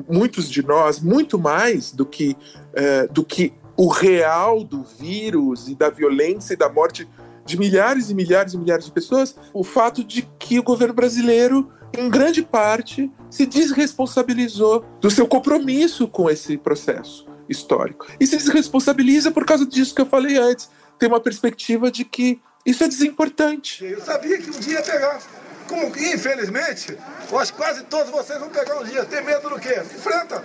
muitos 0.08 0.50
de 0.50 0.64
nós 0.64 1.00
muito 1.00 1.40
mais 1.40 1.92
do 1.92 2.06
que 2.06 2.38
é, 2.74 3.08
do 3.08 3.24
que 3.24 3.54
o 3.78 3.88
real 3.88 4.64
do 4.64 4.84
vírus 4.84 5.68
e 5.68 5.76
da 5.76 5.90
violência 5.90 6.54
e 6.54 6.58
da 6.58 6.68
morte 6.68 7.08
de 7.46 7.58
milhares 7.58 8.10
e 8.10 8.16
milhares 8.16 8.54
e 8.54 8.58
milhares 8.58 8.86
de 8.86 8.92
pessoas, 8.92 9.36
o 9.54 9.64
fato 9.64 10.04
de 10.04 10.24
que 10.38 10.60
o 10.60 10.64
governo 10.64 10.94
brasileiro, 10.94 11.72
em 11.98 12.10
grande 12.10 12.42
parte, 12.42 13.10
se 13.30 13.46
desresponsabilizou 13.46 14.84
do 15.00 15.10
seu 15.10 15.28
compromisso 15.28 16.08
com 16.08 16.30
esse 16.30 16.58
processo 16.58 17.26
histórico. 17.48 18.08
E 18.20 18.28
se 18.28 18.36
desresponsabiliza 18.36 19.32
por 19.32 19.46
causa 19.46 19.66
disso 19.66 19.96
que 19.96 20.02
eu 20.02 20.06
falei 20.06 20.38
antes. 20.38 20.70
Tem 21.00 21.08
uma 21.08 21.22
perspectiva 21.22 21.90
de 21.90 22.04
que 22.04 22.42
isso 22.66 22.84
é 22.84 22.88
desimportante. 22.88 23.86
Eu 23.86 24.02
sabia 24.02 24.38
que 24.40 24.50
um 24.50 24.60
dia 24.60 24.74
ia 24.74 24.82
pegar. 24.82 25.22
Como 25.70 25.92
que, 25.92 26.14
infelizmente, 26.14 26.98
eu 27.30 27.40
acho 27.40 27.54
que 27.54 27.58
quase 27.58 27.84
todos 27.84 28.10
vocês 28.10 28.40
vão 28.40 28.50
pegar 28.50 28.80
um 28.80 28.84
dia. 28.84 29.06
Tem 29.06 29.24
medo 29.24 29.50
do 29.50 29.60
quê? 29.60 29.82
Enfrenta. 29.82 30.44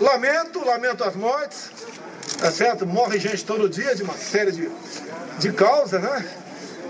Lamento, 0.00 0.64
lamento 0.64 1.04
as 1.04 1.14
mortes, 1.14 1.70
tá 2.38 2.50
certo? 2.50 2.86
Morre 2.86 3.18
gente 3.18 3.44
todo 3.44 3.68
dia 3.68 3.94
de 3.94 4.02
uma 4.02 4.14
série 4.14 4.52
de, 4.52 4.70
de 5.38 5.52
causas, 5.52 6.02
né? 6.02 6.24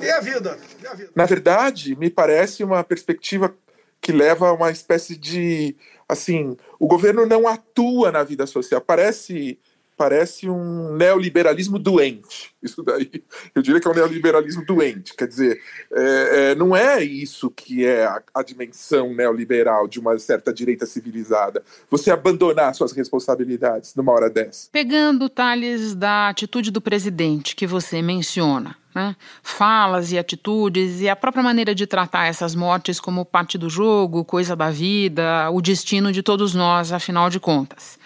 E 0.01 0.11
a 0.11 0.21
vida? 0.21 0.59
E 0.83 0.87
a 0.87 0.95
vida? 0.95 1.11
Na 1.15 1.25
verdade, 1.25 1.97
me 1.97 2.11
parece 2.11 2.63
uma 2.63 2.83
perspectiva 2.85 3.55
que 4.01 4.13
leva 4.13 4.49
a 4.49 4.53
uma 4.53 4.71
espécie 4.71 5.17
de. 5.17 5.75
Assim, 6.07 6.57
o 6.79 6.87
governo 6.87 7.25
não 7.25 7.49
atua 7.49 8.13
na 8.13 8.23
vida 8.23 8.47
social. 8.47 8.81
Parece 8.81 9.59
parece 9.97 10.49
um 10.49 10.95
neoliberalismo 10.97 11.79
doente. 11.79 12.53
Isso 12.63 12.83
daí, 12.83 13.23
eu 13.55 13.63
diria 13.63 13.81
que 13.81 13.87
é 13.87 13.91
um 13.91 13.95
neoliberalismo 13.95 14.65
doente. 14.65 15.15
Quer 15.15 15.29
dizer, 15.29 15.61
é, 15.93 16.51
é, 16.51 16.55
não 16.55 16.75
é 16.75 17.03
isso 17.03 17.51
que 17.51 17.85
é 17.85 18.05
a, 18.05 18.23
a, 18.35 18.43
dimensão 18.43 19.15
neoliberal 19.15 19.87
de 19.87 20.01
uma 20.01 20.19
certa 20.19 20.53
direita 20.53 20.87
civilizada. 20.87 21.63
Você 21.91 22.11
abandonar 22.11 22.75
suas 22.75 22.93
responsabilidades 22.93 23.95
numa 23.95 24.13
hora 24.13 24.31
dessa. 24.31 24.69
Pegando, 24.73 25.29
Thales, 25.29 25.95
da 25.95 26.29
atitude 26.29 26.71
do 26.71 26.81
presidente 26.81 27.55
que 27.55 27.67
você 27.67 28.01
menciona. 28.03 28.77
Né? 28.95 29.17
Falas 29.43 30.13
e 30.13 30.19
atitudes 30.19 31.01
e 31.01 31.09
a 31.09 31.17
própria 31.17 31.43
maneira 31.43 31.75
de 31.75 31.87
tratar 31.87 32.27
essas 32.27 32.55
mortes 32.55 33.01
como 33.01 33.25
parte 33.25 33.59
do 33.59 33.69
jogo, 33.69 34.25
coisa 34.25 34.55
da 34.55 34.71
vida, 34.71 35.51
o 35.51 35.61
destino 35.61 36.13
de 36.13 36.23
todos 36.23 36.55
nós, 36.55 36.93
afinal 36.93 37.29
de 37.29 37.41
contas. 37.41 37.99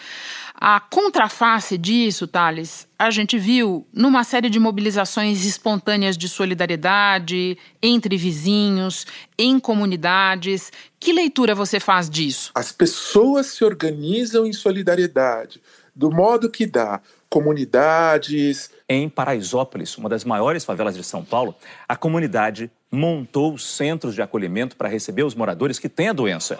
A 0.61 0.81
contraface 0.81 1.79
disso, 1.79 2.27
Thales, 2.27 2.88
a 2.99 3.11
gente 3.12 3.38
viu 3.38 3.87
numa 3.93 4.25
série 4.25 4.50
de 4.50 4.59
mobilizações 4.59 5.45
espontâneas 5.45 6.19
de 6.19 6.29
solidariedade 6.29 7.57
entre 7.81 8.17
vizinhos, 8.17 9.07
em 9.38 9.61
comunidades. 9.61 10.73
Que 10.99 11.12
leitura 11.12 11.55
você 11.55 11.79
faz 11.79 12.11
disso? 12.11 12.50
As 12.57 12.73
pessoas 12.73 13.47
se 13.47 13.65
organizam 13.65 14.45
em 14.45 14.53
solidariedade, 14.53 15.61
do 15.95 16.11
modo 16.11 16.50
que 16.50 16.67
dá. 16.67 17.00
Comunidades. 17.31 18.71
Em 18.88 19.09
Paraisópolis, 19.09 19.97
uma 19.97 20.09
das 20.09 20.25
maiores 20.25 20.65
favelas 20.65 20.97
de 20.97 21.05
São 21.05 21.23
Paulo, 21.23 21.55
a 21.87 21.95
comunidade 21.95 22.69
montou 22.91 23.59
centros 23.59 24.15
de 24.15 24.23
acolhimento 24.23 24.77
para 24.77 24.88
receber 24.88 25.23
os 25.23 25.35
moradores 25.35 25.79
que 25.79 25.91
têm 25.91 26.09
a 26.09 26.12
doença. 26.15 26.59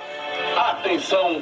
Atenção, 0.55 1.41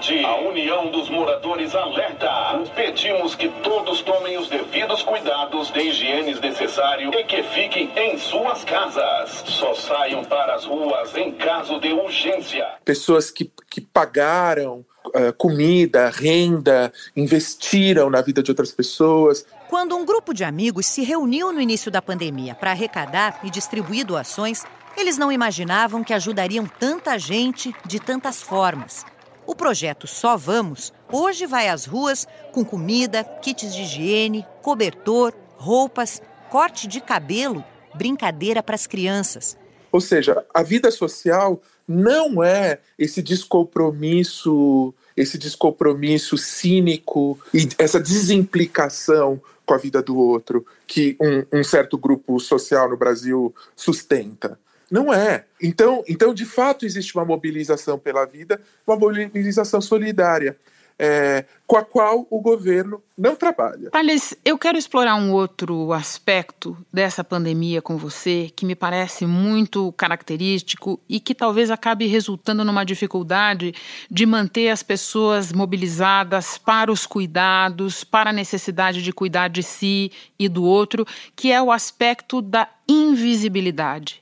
comunidade! 0.00 0.24
A 0.24 0.36
União 0.36 0.90
dos 0.90 1.08
Moradores 1.08 1.74
alerta. 1.74 2.28
Pedimos 2.74 3.34
que 3.34 3.48
todos 3.62 4.00
tomem 4.00 4.38
os 4.38 4.48
devidos 4.48 5.02
cuidados 5.02 5.70
de 5.70 5.80
higiene 5.80 6.34
necessário 6.40 7.12
e 7.14 7.24
que 7.24 7.42
fiquem 7.42 7.90
em 7.96 8.18
suas 8.18 8.64
casas. 8.64 9.44
Só 9.46 9.74
saiam 9.74 10.24
para 10.24 10.54
as 10.54 10.64
ruas 10.64 11.14
em 11.16 11.32
caso 11.32 11.78
de 11.78 11.92
urgência. 11.92 12.66
Pessoas 12.84 13.30
que, 13.30 13.50
que 13.70 13.80
pagaram 13.80 14.84
uh, 15.06 15.32
comida, 15.36 16.10
renda, 16.10 16.92
investiram 17.14 18.08
na 18.08 18.22
vida 18.22 18.42
de 18.42 18.50
outras 18.50 18.72
pessoas. 18.72 19.44
Quando 19.68 19.96
um 19.96 20.04
grupo 20.04 20.34
de 20.34 20.42
amigos 20.42 20.86
se 20.86 21.02
reuniu 21.02 21.52
no 21.52 21.60
início 21.60 21.90
da 21.90 22.02
pandemia 22.02 22.54
para 22.54 22.72
arrecadar 22.72 23.40
e 23.44 23.50
distribuir 23.50 24.04
doações, 24.04 24.64
eles 24.96 25.16
não 25.16 25.30
imaginavam 25.30 26.02
que 26.02 26.12
ajudariam 26.12 26.66
tanta 26.66 27.16
gente 27.16 27.72
de 27.86 28.00
tantas 28.00 28.42
formas. 28.42 29.06
O 29.50 29.54
projeto 29.56 30.06
Só 30.06 30.36
Vamos 30.36 30.92
hoje 31.10 31.44
vai 31.44 31.68
às 31.68 31.84
ruas 31.84 32.24
com 32.52 32.64
comida, 32.64 33.24
kits 33.24 33.74
de 33.74 33.82
higiene, 33.82 34.46
cobertor, 34.62 35.34
roupas, 35.56 36.22
corte 36.48 36.86
de 36.86 37.00
cabelo, 37.00 37.64
brincadeira 37.92 38.62
para 38.62 38.76
as 38.76 38.86
crianças. 38.86 39.58
Ou 39.90 40.00
seja, 40.00 40.46
a 40.54 40.62
vida 40.62 40.88
social 40.92 41.60
não 41.86 42.44
é 42.44 42.78
esse 42.96 43.20
descompromisso, 43.20 44.94
esse 45.16 45.36
descompromisso 45.36 46.38
cínico 46.38 47.36
e 47.52 47.68
essa 47.76 47.98
desimplicação 47.98 49.42
com 49.66 49.74
a 49.74 49.78
vida 49.78 50.00
do 50.00 50.16
outro 50.16 50.64
que 50.86 51.16
um, 51.20 51.58
um 51.58 51.64
certo 51.64 51.98
grupo 51.98 52.38
social 52.38 52.88
no 52.88 52.96
Brasil 52.96 53.52
sustenta. 53.74 54.56
Não 54.90 55.14
é. 55.14 55.44
Então, 55.62 56.02
então, 56.08 56.34
de 56.34 56.44
fato, 56.44 56.84
existe 56.84 57.14
uma 57.16 57.24
mobilização 57.24 57.98
pela 57.98 58.24
vida, 58.24 58.60
uma 58.86 58.96
mobilização 58.96 59.80
solidária. 59.80 60.56
É, 61.02 61.46
com 61.66 61.78
a 61.78 61.82
qual 61.82 62.26
o 62.28 62.42
governo 62.42 63.02
não 63.16 63.34
trabalha. 63.34 63.88
Thales, 63.90 64.36
eu 64.44 64.58
quero 64.58 64.76
explorar 64.76 65.14
um 65.14 65.32
outro 65.32 65.94
aspecto 65.94 66.76
dessa 66.92 67.24
pandemia 67.24 67.80
com 67.80 67.96
você 67.96 68.52
que 68.54 68.66
me 68.66 68.74
parece 68.74 69.24
muito 69.24 69.92
característico 69.92 71.00
e 71.08 71.18
que 71.18 71.34
talvez 71.34 71.70
acabe 71.70 72.06
resultando 72.06 72.66
numa 72.66 72.84
dificuldade 72.84 73.72
de 74.10 74.26
manter 74.26 74.68
as 74.68 74.82
pessoas 74.82 75.54
mobilizadas 75.54 76.58
para 76.58 76.92
os 76.92 77.06
cuidados, 77.06 78.04
para 78.04 78.28
a 78.28 78.34
necessidade 78.34 79.02
de 79.02 79.10
cuidar 79.10 79.48
de 79.48 79.62
si 79.62 80.12
e 80.38 80.50
do 80.50 80.64
outro, 80.64 81.06
que 81.34 81.50
é 81.50 81.62
o 81.62 81.72
aspecto 81.72 82.42
da 82.42 82.68
invisibilidade. 82.86 84.20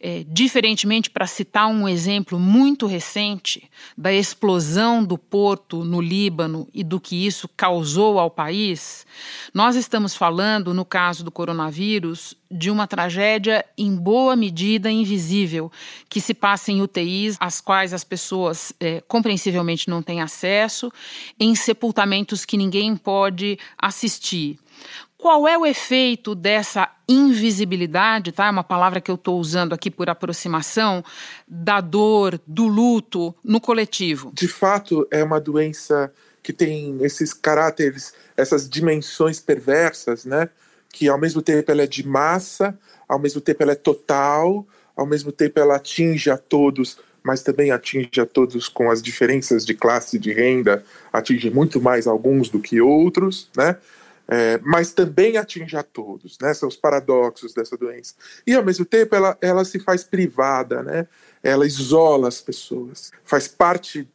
É, 0.00 0.24
diferentemente, 0.28 1.10
para 1.10 1.26
citar 1.26 1.66
um 1.68 1.88
exemplo 1.88 2.38
muito 2.38 2.86
recente 2.86 3.70
da 3.96 4.12
explosão 4.12 5.04
do 5.04 5.16
porto 5.16 5.84
no 5.84 6.00
Líbano 6.00 6.68
e 6.74 6.84
do 6.84 7.00
que 7.00 7.26
isso 7.26 7.48
causou 7.56 8.18
ao 8.18 8.30
país, 8.30 9.06
nós 9.52 9.76
estamos 9.76 10.14
falando, 10.14 10.74
no 10.74 10.84
caso 10.84 11.24
do 11.24 11.30
coronavírus, 11.30 12.36
de 12.50 12.70
uma 12.70 12.86
tragédia 12.86 13.64
em 13.76 13.94
boa 13.96 14.36
medida 14.36 14.90
invisível, 14.90 15.70
que 16.08 16.20
se 16.20 16.34
passa 16.34 16.70
em 16.70 16.80
UTIs, 16.80 17.36
às 17.40 17.60
quais 17.60 17.92
as 17.92 18.04
pessoas 18.04 18.72
é, 18.78 19.00
compreensivelmente 19.08 19.88
não 19.88 20.02
têm 20.02 20.20
acesso, 20.20 20.92
em 21.38 21.54
sepultamentos 21.54 22.44
que 22.44 22.56
ninguém 22.56 22.96
pode 22.96 23.58
assistir. 23.78 24.58
Qual 25.18 25.48
é 25.48 25.56
o 25.56 25.64
efeito 25.64 26.34
dessa 26.34 26.90
invisibilidade, 27.08 28.32
tá? 28.32 28.46
É 28.46 28.50
uma 28.50 28.64
palavra 28.64 29.00
que 29.00 29.10
eu 29.10 29.14
estou 29.14 29.40
usando 29.40 29.72
aqui 29.72 29.90
por 29.90 30.10
aproximação, 30.10 31.02
da 31.48 31.80
dor, 31.80 32.40
do 32.46 32.66
luto 32.66 33.34
no 33.42 33.60
coletivo. 33.60 34.30
De 34.34 34.46
fato, 34.46 35.06
é 35.10 35.24
uma 35.24 35.40
doença 35.40 36.12
que 36.42 36.52
tem 36.52 36.98
esses 37.02 37.32
caráteres, 37.32 38.14
essas 38.36 38.68
dimensões 38.68 39.40
perversas, 39.40 40.24
né? 40.24 40.48
Que 40.92 41.08
ao 41.08 41.18
mesmo 41.18 41.42
tempo 41.42 41.70
ela 41.70 41.82
é 41.82 41.86
de 41.86 42.06
massa, 42.06 42.78
ao 43.08 43.18
mesmo 43.18 43.40
tempo 43.40 43.62
ela 43.62 43.72
é 43.72 43.76
total, 43.76 44.66
ao 44.94 45.06
mesmo 45.06 45.32
tempo 45.32 45.58
ela 45.58 45.76
atinge 45.76 46.30
a 46.30 46.38
todos, 46.38 46.98
mas 47.22 47.42
também 47.42 47.72
atinge 47.72 48.20
a 48.20 48.26
todos 48.26 48.68
com 48.68 48.90
as 48.90 49.02
diferenças 49.02 49.66
de 49.66 49.74
classe 49.74 50.18
de 50.18 50.32
renda, 50.32 50.84
atinge 51.12 51.50
muito 51.50 51.80
mais 51.80 52.06
alguns 52.06 52.48
do 52.48 52.60
que 52.60 52.80
outros, 52.80 53.48
né? 53.56 53.76
É, 54.28 54.58
mas 54.64 54.92
também 54.92 55.36
atinge 55.36 55.76
a 55.76 55.82
todos, 55.82 56.36
né? 56.40 56.52
São 56.52 56.68
os 56.68 56.76
paradoxos 56.76 57.54
dessa 57.54 57.76
doença. 57.76 58.14
E 58.46 58.54
ao 58.54 58.64
mesmo 58.64 58.84
tempo 58.84 59.14
ela, 59.14 59.38
ela 59.40 59.64
se 59.64 59.78
faz 59.78 60.02
privada, 60.02 60.82
né? 60.82 61.06
Ela 61.42 61.66
isola 61.66 62.26
as 62.26 62.40
pessoas, 62.40 63.12
faz 63.24 63.46
parte 63.46 64.08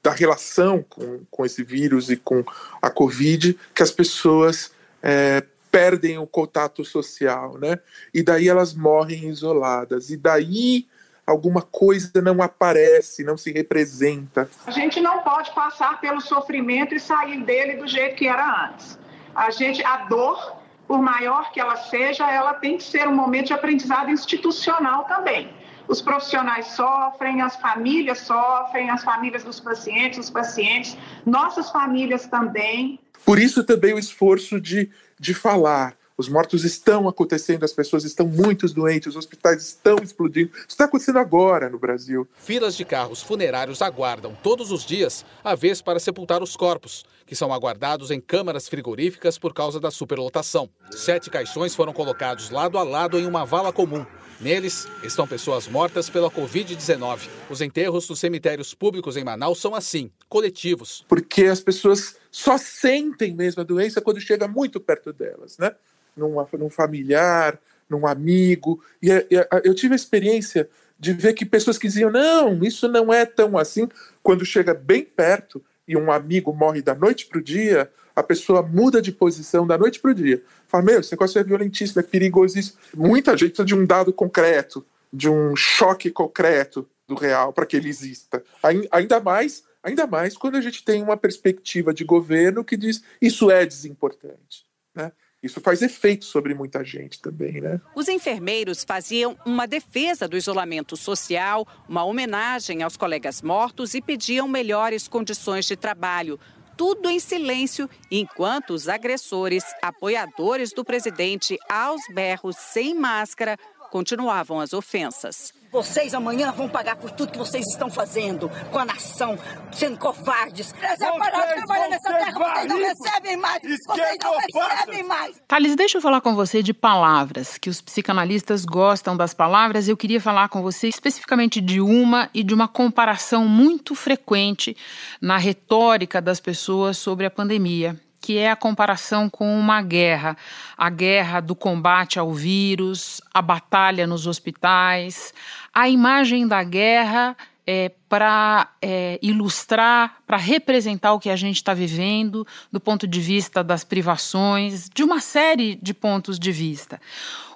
da 0.00 0.12
relação 0.12 0.84
com, 0.88 1.24
com 1.28 1.44
esse 1.44 1.64
vírus 1.64 2.08
e 2.08 2.16
com 2.16 2.44
a 2.80 2.88
Covid 2.88 3.58
que 3.74 3.82
as 3.82 3.90
pessoas 3.90 4.70
é, 5.02 5.42
perdem 5.72 6.18
o 6.18 6.26
contato 6.26 6.84
social, 6.84 7.58
né? 7.58 7.80
E 8.14 8.22
daí 8.22 8.48
elas 8.48 8.72
morrem 8.72 9.28
isoladas. 9.28 10.10
E 10.10 10.16
daí 10.16 10.86
alguma 11.26 11.62
coisa 11.62 12.22
não 12.22 12.40
aparece, 12.40 13.24
não 13.24 13.36
se 13.36 13.50
representa. 13.50 14.48
A 14.64 14.70
gente 14.70 15.00
não 15.00 15.24
pode 15.24 15.52
passar 15.52 16.00
pelo 16.00 16.20
sofrimento 16.20 16.94
e 16.94 17.00
sair 17.00 17.42
dele 17.42 17.74
do 17.74 17.88
jeito 17.88 18.14
que 18.14 18.28
era 18.28 18.70
antes 18.70 18.96
a 19.36 19.50
gente, 19.50 19.84
a 19.84 19.98
dor, 20.06 20.56
por 20.88 21.00
maior 21.00 21.52
que 21.52 21.60
ela 21.60 21.76
seja, 21.76 22.30
ela 22.30 22.54
tem 22.54 22.78
que 22.78 22.82
ser 22.82 23.06
um 23.06 23.14
momento 23.14 23.48
de 23.48 23.52
aprendizado 23.52 24.10
institucional 24.10 25.04
também. 25.04 25.52
Os 25.86 26.00
profissionais 26.00 26.68
sofrem, 26.68 27.42
as 27.42 27.56
famílias 27.56 28.18
sofrem, 28.20 28.90
as 28.90 29.04
famílias 29.04 29.44
dos 29.44 29.60
pacientes, 29.60 30.18
os 30.18 30.30
pacientes, 30.30 30.96
nossas 31.24 31.70
famílias 31.70 32.26
também. 32.26 32.98
Por 33.24 33.38
isso 33.38 33.62
também 33.62 33.94
o 33.94 33.98
esforço 33.98 34.60
de, 34.60 34.90
de 35.18 35.34
falar, 35.34 35.94
os 36.18 36.28
mortos 36.28 36.64
estão 36.64 37.08
acontecendo, 37.08 37.64
as 37.64 37.72
pessoas 37.72 38.04
estão 38.04 38.26
muito 38.26 38.66
doentes, 38.72 39.08
os 39.08 39.16
hospitais 39.16 39.62
estão 39.62 39.96
explodindo. 40.02 40.50
Isso 40.56 40.68
está 40.68 40.86
acontecendo 40.86 41.18
agora 41.18 41.68
no 41.68 41.78
Brasil. 41.78 42.26
Filas 42.34 42.76
de 42.76 42.84
carros 42.84 43.22
funerários 43.22 43.82
aguardam 43.82 44.36
todos 44.42 44.70
os 44.72 44.84
dias 44.84 45.24
a 45.44 45.54
vez 45.54 45.82
para 45.82 46.00
sepultar 46.00 46.42
os 46.42 46.56
corpos, 46.56 47.04
que 47.26 47.36
são 47.36 47.52
aguardados 47.52 48.10
em 48.10 48.20
câmaras 48.20 48.68
frigoríficas 48.68 49.38
por 49.38 49.52
causa 49.52 49.78
da 49.78 49.90
superlotação. 49.90 50.70
Sete 50.90 51.28
caixões 51.28 51.74
foram 51.74 51.92
colocados 51.92 52.50
lado 52.50 52.78
a 52.78 52.82
lado 52.82 53.18
em 53.18 53.26
uma 53.26 53.44
vala 53.44 53.72
comum. 53.72 54.06
Neles 54.40 54.86
estão 55.02 55.26
pessoas 55.26 55.66
mortas 55.66 56.10
pela 56.10 56.30
Covid-19. 56.30 57.28
Os 57.48 57.62
enterros 57.62 58.06
nos 58.08 58.18
cemitérios 58.18 58.74
públicos 58.74 59.16
em 59.16 59.24
Manaus 59.24 59.58
são 59.58 59.74
assim, 59.74 60.10
coletivos. 60.28 61.04
Porque 61.08 61.44
as 61.44 61.60
pessoas 61.60 62.16
só 62.30 62.58
sentem 62.58 63.34
mesmo 63.34 63.62
a 63.62 63.64
doença 63.64 64.00
quando 64.02 64.20
chega 64.20 64.46
muito 64.46 64.78
perto 64.78 65.10
delas, 65.10 65.56
né? 65.56 65.74
Num, 66.16 66.34
num 66.58 66.70
familiar, 66.70 67.58
num 67.88 68.06
amigo. 68.06 68.82
E, 69.02 69.10
e 69.10 69.46
eu 69.64 69.74
tive 69.74 69.92
a 69.92 69.96
experiência 69.96 70.68
de 70.98 71.12
ver 71.12 71.34
que 71.34 71.44
pessoas 71.44 71.78
que 71.78 71.86
diziam: 71.86 72.10
não, 72.10 72.62
isso 72.64 72.88
não 72.88 73.12
é 73.12 73.24
tão 73.24 73.58
assim. 73.58 73.88
Quando 74.22 74.44
chega 74.44 74.74
bem 74.74 75.04
perto 75.04 75.62
e 75.86 75.96
um 75.96 76.10
amigo 76.10 76.52
morre 76.52 76.82
da 76.82 76.94
noite 76.94 77.26
para 77.26 77.38
o 77.38 77.42
dia, 77.42 77.90
a 78.14 78.22
pessoa 78.22 78.62
muda 78.62 79.00
de 79.00 79.12
posição 79.12 79.66
da 79.66 79.76
noite 79.76 80.00
para 80.00 80.10
o 80.10 80.14
dia. 80.14 80.42
Fala: 80.66 80.84
meu, 80.84 81.00
esse 81.00 81.12
negócio 81.12 81.38
é 81.38 81.44
violentíssimo, 81.44 82.00
é 82.00 82.04
perigosíssimo. 82.04 82.78
Muita 82.94 83.32
gente 83.32 83.50
precisa 83.50 83.66
de 83.66 83.74
um 83.74 83.84
dado 83.84 84.12
concreto, 84.12 84.84
de 85.12 85.28
um 85.28 85.54
choque 85.54 86.10
concreto 86.10 86.88
do 87.06 87.14
real 87.14 87.52
para 87.52 87.66
que 87.66 87.76
ele 87.76 87.88
exista. 87.88 88.42
Ainda 88.90 89.20
mais. 89.20 89.64
Ainda 89.82 90.04
mais 90.04 90.36
quando 90.36 90.56
a 90.56 90.60
gente 90.60 90.84
tem 90.84 91.00
uma 91.00 91.16
perspectiva 91.16 91.94
de 91.94 92.02
governo 92.02 92.64
que 92.64 92.76
diz 92.76 93.04
isso 93.22 93.52
é 93.52 93.64
desimportante. 93.64 94.66
Né? 94.92 95.12
Isso 95.46 95.60
faz 95.60 95.80
efeito 95.80 96.24
sobre 96.24 96.54
muita 96.54 96.84
gente 96.84 97.20
também, 97.20 97.60
né? 97.60 97.80
Os 97.94 98.08
enfermeiros 98.08 98.84
faziam 98.84 99.38
uma 99.46 99.66
defesa 99.66 100.26
do 100.26 100.36
isolamento 100.36 100.96
social, 100.96 101.66
uma 101.88 102.04
homenagem 102.04 102.82
aos 102.82 102.96
colegas 102.96 103.40
mortos 103.40 103.94
e 103.94 104.02
pediam 104.02 104.48
melhores 104.48 105.06
condições 105.06 105.64
de 105.64 105.76
trabalho. 105.76 106.38
Tudo 106.76 107.08
em 107.08 107.18
silêncio, 107.20 107.88
enquanto 108.10 108.70
os 108.70 108.88
agressores, 108.88 109.64
apoiadores 109.80 110.72
do 110.72 110.84
presidente 110.84 111.56
aos 111.70 112.02
berros 112.12 112.56
sem 112.56 112.92
máscara, 112.92 113.56
continuavam 113.90 114.60
as 114.60 114.72
ofensas. 114.72 115.52
Vocês 115.70 116.14
amanhã 116.14 116.52
vão 116.52 116.68
pagar 116.68 116.96
por 116.96 117.10
tudo 117.10 117.32
que 117.32 117.38
vocês 117.38 117.66
estão 117.66 117.90
fazendo 117.90 118.50
com 118.70 118.78
a 118.78 118.84
nação, 118.84 119.38
sendo 119.72 119.98
covardes. 119.98 120.72
Vocês 120.72 120.98
trabalhando 120.98 121.90
nessa 121.90 122.14
terra, 122.14 122.32
vocês 122.32 122.66
não 122.66 122.78
recebem 122.78 123.36
mais. 123.36 123.62
Vocês 123.62 124.18
não 124.22 124.38
recebem 124.38 125.02
mais. 125.02 125.42
Thales, 125.46 125.76
deixa 125.76 125.98
eu 125.98 126.02
falar 126.02 126.20
com 126.20 126.34
você 126.34 126.62
de 126.62 126.72
palavras, 126.72 127.58
que 127.58 127.68
os 127.68 127.80
psicanalistas 127.80 128.64
gostam 128.64 129.16
das 129.16 129.34
palavras. 129.34 129.88
Eu 129.88 129.96
queria 129.96 130.20
falar 130.20 130.48
com 130.48 130.62
você 130.62 130.88
especificamente 130.88 131.60
de 131.60 131.80
uma 131.80 132.30
e 132.32 132.42
de 132.42 132.54
uma 132.54 132.68
comparação 132.68 133.46
muito 133.46 133.94
frequente 133.94 134.76
na 135.20 135.36
retórica 135.36 136.22
das 136.22 136.40
pessoas 136.40 136.96
sobre 136.96 137.26
a 137.26 137.30
pandemia 137.30 138.00
que 138.26 138.38
é 138.38 138.50
a 138.50 138.56
comparação 138.56 139.30
com 139.30 139.56
uma 139.56 139.80
guerra, 139.80 140.36
a 140.76 140.90
guerra 140.90 141.38
do 141.38 141.54
combate 141.54 142.18
ao 142.18 142.34
vírus, 142.34 143.20
a 143.32 143.40
batalha 143.40 144.04
nos 144.04 144.26
hospitais, 144.26 145.32
a 145.72 145.88
imagem 145.88 146.48
da 146.48 146.64
guerra 146.64 147.36
é, 147.64 147.92
para 148.08 148.68
é, 148.82 149.16
ilustrar, 149.22 150.16
para 150.26 150.36
representar 150.36 151.12
o 151.12 151.20
que 151.20 151.30
a 151.30 151.36
gente 151.36 151.54
está 151.54 151.72
vivendo 151.72 152.44
do 152.72 152.80
ponto 152.80 153.06
de 153.06 153.20
vista 153.20 153.62
das 153.62 153.84
privações, 153.84 154.90
de 154.92 155.04
uma 155.04 155.20
série 155.20 155.76
de 155.76 155.94
pontos 155.94 156.36
de 156.36 156.50
vista. 156.50 157.00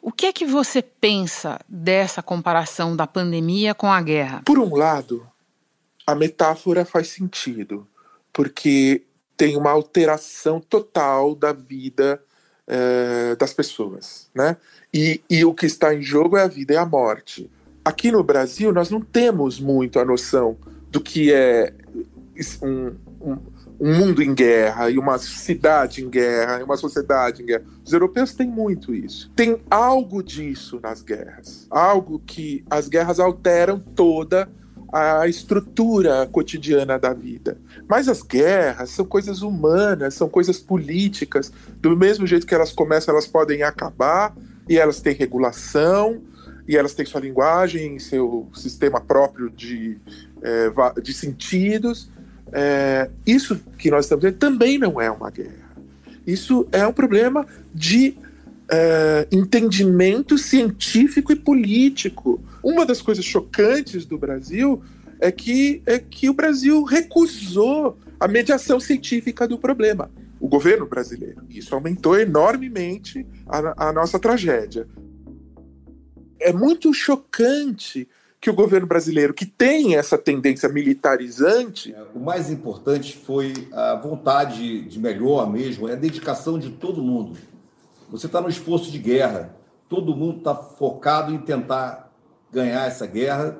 O 0.00 0.12
que 0.12 0.26
é 0.26 0.32
que 0.32 0.46
você 0.46 0.80
pensa 0.80 1.58
dessa 1.68 2.22
comparação 2.22 2.94
da 2.94 3.08
pandemia 3.08 3.74
com 3.74 3.92
a 3.92 4.00
guerra? 4.00 4.42
Por 4.44 4.60
um 4.60 4.76
lado, 4.76 5.26
a 6.06 6.14
metáfora 6.14 6.84
faz 6.84 7.08
sentido, 7.08 7.88
porque 8.32 9.02
tem 9.40 9.56
uma 9.56 9.70
alteração 9.70 10.60
total 10.60 11.34
da 11.34 11.50
vida 11.50 12.22
é, 12.66 13.34
das 13.36 13.54
pessoas, 13.54 14.28
né? 14.34 14.58
E, 14.92 15.22
e 15.30 15.46
o 15.46 15.54
que 15.54 15.64
está 15.64 15.94
em 15.94 16.02
jogo 16.02 16.36
é 16.36 16.42
a 16.42 16.46
vida 16.46 16.74
e 16.74 16.76
a 16.76 16.84
morte. 16.84 17.50
Aqui 17.82 18.12
no 18.12 18.22
Brasil, 18.22 18.70
nós 18.70 18.90
não 18.90 19.00
temos 19.00 19.58
muito 19.58 19.98
a 19.98 20.04
noção 20.04 20.58
do 20.90 21.00
que 21.00 21.32
é 21.32 21.72
um, 22.62 22.94
um, 23.18 23.38
um 23.80 23.94
mundo 23.94 24.22
em 24.22 24.34
guerra 24.34 24.90
e 24.90 24.98
uma 24.98 25.16
cidade 25.16 26.04
em 26.04 26.10
guerra 26.10 26.60
e 26.60 26.62
uma 26.62 26.76
sociedade 26.76 27.42
em 27.42 27.46
guerra. 27.46 27.64
Os 27.82 27.94
europeus 27.94 28.34
têm 28.34 28.46
muito 28.46 28.94
isso. 28.94 29.32
Tem 29.34 29.58
algo 29.70 30.22
disso 30.22 30.78
nas 30.82 31.00
guerras. 31.00 31.66
Algo 31.70 32.18
que 32.26 32.62
as 32.68 32.88
guerras 32.88 33.18
alteram 33.18 33.80
toda 33.80 34.50
a 34.92 35.26
estrutura 35.28 36.28
cotidiana 36.30 36.98
da 36.98 37.12
vida. 37.12 37.56
Mas 37.88 38.08
as 38.08 38.22
guerras 38.22 38.90
são 38.90 39.04
coisas 39.04 39.42
humanas, 39.42 40.14
são 40.14 40.28
coisas 40.28 40.58
políticas. 40.58 41.52
Do 41.76 41.96
mesmo 41.96 42.26
jeito 42.26 42.46
que 42.46 42.54
elas 42.54 42.72
começam, 42.72 43.12
elas 43.12 43.26
podem 43.26 43.62
acabar, 43.62 44.34
e 44.68 44.78
elas 44.78 45.00
têm 45.00 45.14
regulação, 45.14 46.20
e 46.66 46.76
elas 46.76 46.94
têm 46.94 47.06
sua 47.06 47.20
linguagem, 47.20 47.98
seu 47.98 48.48
sistema 48.54 49.00
próprio 49.00 49.50
de, 49.50 49.98
é, 50.42 51.00
de 51.00 51.12
sentidos. 51.12 52.08
É, 52.52 53.10
isso 53.26 53.60
que 53.78 53.90
nós 53.90 54.04
estamos 54.04 54.22
vendo 54.22 54.38
também 54.38 54.78
não 54.78 55.00
é 55.00 55.10
uma 55.10 55.30
guerra. 55.30 55.70
Isso 56.26 56.66
é 56.70 56.86
um 56.86 56.92
problema 56.92 57.46
de 57.74 58.16
é, 58.70 59.26
entendimento 59.32 60.38
científico 60.38 61.32
e 61.32 61.36
político. 61.36 62.40
Uma 62.62 62.86
das 62.86 63.02
coisas 63.02 63.24
chocantes 63.24 64.06
do 64.06 64.16
Brasil 64.16 64.82
é 65.20 65.30
que, 65.32 65.82
é 65.84 65.98
que 65.98 66.30
o 66.30 66.34
Brasil 66.34 66.82
recusou 66.84 67.98
a 68.18 68.28
mediação 68.28 68.78
científica 68.78 69.46
do 69.46 69.58
problema. 69.58 70.10
O 70.38 70.48
governo 70.48 70.86
brasileiro. 70.86 71.42
Isso 71.50 71.74
aumentou 71.74 72.18
enormemente 72.18 73.26
a, 73.46 73.88
a 73.88 73.92
nossa 73.92 74.18
tragédia. 74.18 74.86
é 76.40 76.52
muito 76.52 76.94
chocante 76.94 78.08
que 78.40 78.48
o 78.48 78.54
governo 78.54 78.86
brasileiro, 78.86 79.34
que 79.34 79.44
tem 79.44 79.96
essa 79.96 80.16
tendência 80.16 80.66
militarizante. 80.66 81.94
O 82.14 82.20
mais 82.20 82.50
importante 82.50 83.14
foi 83.14 83.52
a 83.70 83.96
vontade 83.96 84.80
de 84.82 84.98
melhor 84.98 85.50
mesmo, 85.50 85.86
é 85.86 85.92
a 85.92 85.96
dedicação 85.96 86.58
de 86.58 86.70
todo 86.70 87.02
mundo. 87.02 87.36
Você 88.10 88.26
está 88.26 88.40
no 88.40 88.48
esforço 88.48 88.90
de 88.90 88.98
guerra, 88.98 89.54
todo 89.88 90.16
mundo 90.16 90.38
está 90.38 90.54
focado 90.54 91.32
em 91.32 91.38
tentar 91.38 92.12
ganhar 92.52 92.86
essa 92.86 93.06
guerra, 93.06 93.56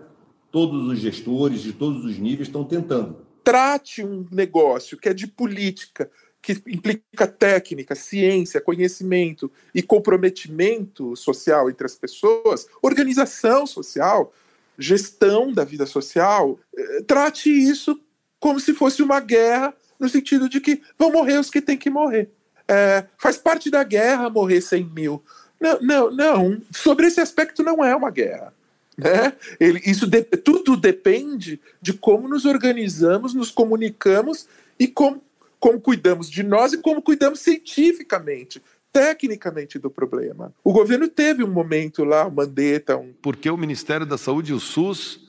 todos 0.51 0.89
os 0.89 0.99
gestores 0.99 1.63
de 1.63 1.73
todos 1.73 2.05
os 2.05 2.19
níveis 2.19 2.49
estão 2.49 2.65
tentando. 2.65 3.25
Trate 3.45 4.05
um 4.05 4.27
negócio 4.31 4.99
que 4.99 5.09
é 5.09 5.15
de 5.15 5.29
política, 5.29 6.11
que 6.43 6.53
implica 6.67 7.29
técnica, 7.29 7.95
ciência, 7.95 8.61
conhecimento 8.61 9.51
e 9.73 9.83
comprometimento 9.83 11.15
social 11.15 11.71
entre 11.71 11.87
as 11.87 11.95
pessoas, 11.95 12.67
organização 12.83 13.67
social, 13.67 14.33
gestão 14.77 15.53
da 15.53 15.63
vida 15.63 15.87
social, 15.87 16.59
eh, 16.77 17.03
trate 17.07 17.51
isso 17.51 18.01
como 18.41 18.59
se 18.59 18.75
fosse 18.75 19.03
uma 19.03 19.21
guerra, 19.21 19.75
no 19.99 20.09
sentido 20.09 20.49
de 20.49 20.61
que 20.61 20.81
vão 20.99 21.13
morrer 21.13 21.39
os 21.39 21.51
que 21.51 21.61
têm 21.61 21.77
que 21.77 21.91
morrer. 21.91 22.31
É, 22.71 23.05
faz 23.19 23.37
parte 23.37 23.69
da 23.69 23.83
guerra 23.83 24.31
morrer 24.31 24.61
100 24.61 24.85
mil. 24.85 25.23
Não, 25.61 25.81
não, 25.81 26.11
não. 26.13 26.63
Sobre 26.71 27.09
esse 27.09 27.21
aspecto, 27.21 27.65
não 27.65 27.85
é 27.85 27.97
uma 27.97 28.11
guerra. 28.11 28.55
Né? 28.97 29.33
Ele, 29.59 29.81
isso 29.85 30.07
de, 30.07 30.23
tudo 30.23 30.77
depende 30.77 31.61
de 31.83 31.93
como 31.93 32.29
nos 32.29 32.45
organizamos, 32.45 33.35
nos 33.35 33.51
comunicamos 33.51 34.47
e 34.79 34.87
como, 34.87 35.21
como 35.59 35.81
cuidamos 35.81 36.31
de 36.31 36.45
nós 36.45 36.73
e 36.73 36.79
como 36.79 37.03
cuidamos 37.03 37.41
cientificamente 37.41 38.63
tecnicamente 38.93 39.79
do 39.79 39.91
problema. 39.91 40.53
O 40.65 40.73
governo 40.73 41.07
teve 41.09 41.45
um 41.45 41.51
momento 41.51 42.05
lá, 42.05 42.27
o 42.27 42.33
Mandetta. 42.33 42.97
Um... 42.97 43.13
Porque 43.23 43.49
o 43.49 43.57
Ministério 43.57 44.05
da 44.05 44.19
Saúde 44.19 44.51
e 44.51 44.55
o 44.55 44.59
SUS, 44.59 45.21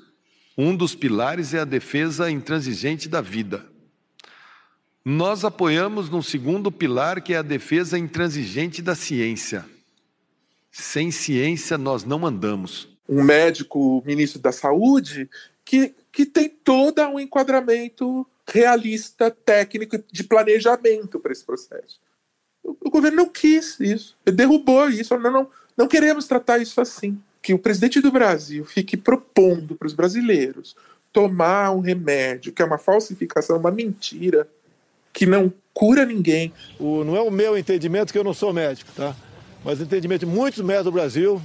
um 0.58 0.76
dos 0.76 0.96
pilares 0.96 1.54
é 1.54 1.60
a 1.60 1.66
defesa 1.66 2.30
intransigente 2.30 3.08
da 3.08 3.22
vida. 3.22 3.71
Nós 5.04 5.44
apoiamos 5.44 6.10
num 6.10 6.22
segundo 6.22 6.72
pilar 6.72 7.22
que 7.22 7.34
é 7.34 7.38
a 7.38 7.42
defesa 7.42 7.98
intransigente 7.98 8.84
da 8.84 8.94
ciência. 8.94 9.66
Sem 10.72 11.10
ciência 11.10 11.76
nós 11.76 12.04
não 12.04 12.26
andamos. 12.26 12.88
Um 13.10 13.24
médico, 13.24 14.04
ministro 14.06 14.40
da 14.40 14.52
Saúde, 14.52 15.28
que, 15.66 15.96
que 16.12 16.24
tem 16.26 16.48
todo 16.48 17.02
um 17.02 17.20
enquadramento 17.20 18.28
realista, 18.48 19.32
técnico, 19.32 19.98
de 20.12 20.24
planejamento 20.24 21.20
para 21.20 21.32
esse 21.32 21.44
processo. 21.44 22.00
O 22.64 22.92
governo 22.92 23.18
não 23.18 23.30
quis 23.30 23.80
isso, 23.80 24.16
derrubou 24.24 24.88
isso. 24.88 25.18
Não, 25.18 25.32
não, 25.32 25.50
não 25.76 25.88
queremos 25.88 26.28
tratar 26.28 26.60
isso 26.60 26.80
assim. 26.80 27.20
Que 27.42 27.56
o 27.56 27.60
presidente 27.60 28.00
do 28.00 28.12
Brasil 28.12 28.64
fique 28.66 28.96
propondo 28.96 29.76
para 29.76 29.88
os 29.88 29.94
brasileiros 29.94 30.76
tomar 31.12 31.72
um 31.72 31.80
remédio 31.80 32.54
que 32.54 32.62
é 32.62 32.66
uma 32.66 32.78
falsificação, 32.78 33.58
uma 33.58 33.72
mentira, 33.72 34.48
que 35.14 35.26
não 35.26 35.52
cura 35.74 36.06
ninguém. 36.06 36.54
O, 36.80 37.04
não 37.04 37.16
é 37.16 37.22
o 37.22 37.32
meu 37.32 37.58
entendimento, 37.58 38.12
que 38.12 38.20
eu 38.20 38.24
não 38.24 38.34
sou 38.34 38.54
médico, 38.54 38.92
tá? 38.96 39.16
Mas 39.64 39.80
o 39.80 39.84
entendimento 39.84 40.22
de 40.22 40.26
muitos 40.26 40.62
médicos 40.62 40.86
do 40.86 40.92
Brasil 40.92 41.42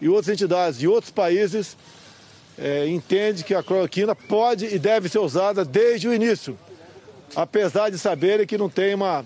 e 0.00 0.08
outras 0.08 0.28
entidades 0.28 0.78
de 0.78 0.86
outros 0.86 1.10
países 1.10 1.76
é, 2.58 2.86
entende 2.86 3.42
que 3.42 3.54
a 3.54 3.62
cloroquina 3.62 4.14
pode 4.14 4.66
e 4.66 4.78
deve 4.78 5.08
ser 5.08 5.18
usada 5.18 5.64
desde 5.64 6.08
o 6.08 6.14
início, 6.14 6.58
apesar 7.34 7.90
de 7.90 7.98
saberem 7.98 8.46
que 8.46 8.56
não 8.56 8.68
tem 8.68 8.94
uma 8.94 9.24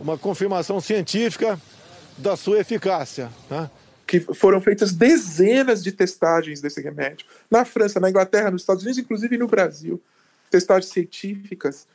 uma 0.00 0.18
confirmação 0.18 0.80
científica 0.80 1.60
da 2.18 2.36
sua 2.36 2.60
eficácia. 2.60 3.30
Né? 3.50 3.70
Que 4.06 4.20
foram 4.20 4.60
feitas 4.60 4.92
dezenas 4.92 5.82
de 5.82 5.92
testagens 5.92 6.60
desse 6.60 6.80
remédio. 6.80 7.26
Na 7.50 7.64
França, 7.64 7.98
na 7.98 8.10
Inglaterra, 8.10 8.50
nos 8.50 8.62
Estados 8.62 8.82
Unidos, 8.82 8.98
inclusive 8.98 9.38
no 9.38 9.46
Brasil. 9.46 10.00
Testagens 10.50 10.92
científicas. 10.92 11.86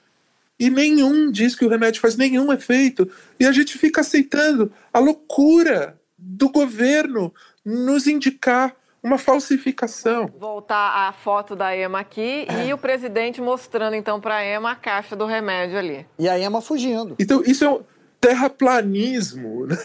E 0.59 0.69
nenhum 0.69 1.31
diz 1.31 1.55
que 1.55 1.65
o 1.65 1.69
remédio 1.69 2.01
faz 2.01 2.17
nenhum 2.17 2.51
efeito. 2.51 3.09
E 3.39 3.45
a 3.45 3.51
gente 3.51 3.77
fica 3.77 4.01
aceitando 4.01 4.71
a 4.91 4.99
loucura 4.99 5.97
do 6.17 6.49
governo 6.49 7.33
nos 7.63 8.07
indicar 8.07 8.75
uma 9.01 9.17
falsificação. 9.17 10.29
Voltar 10.37 11.07
a 11.07 11.13
foto 11.13 11.55
da 11.55 11.75
Ema 11.75 12.01
aqui 12.01 12.45
e 12.65 12.73
o 12.73 12.77
presidente 12.77 13.41
mostrando 13.41 13.95
então 13.95 14.19
para 14.19 14.35
a 14.35 14.43
Ema 14.43 14.71
a 14.71 14.75
caixa 14.75 15.15
do 15.15 15.25
remédio 15.25 15.77
ali. 15.77 16.05
E 16.17 16.27
a 16.27 16.37
Ema 16.37 16.61
fugindo. 16.61 17.15
Então 17.17 17.41
isso 17.45 17.63
é 17.63 17.69
um 17.69 17.81
terraplanismo, 18.19 19.65
né? 19.65 19.77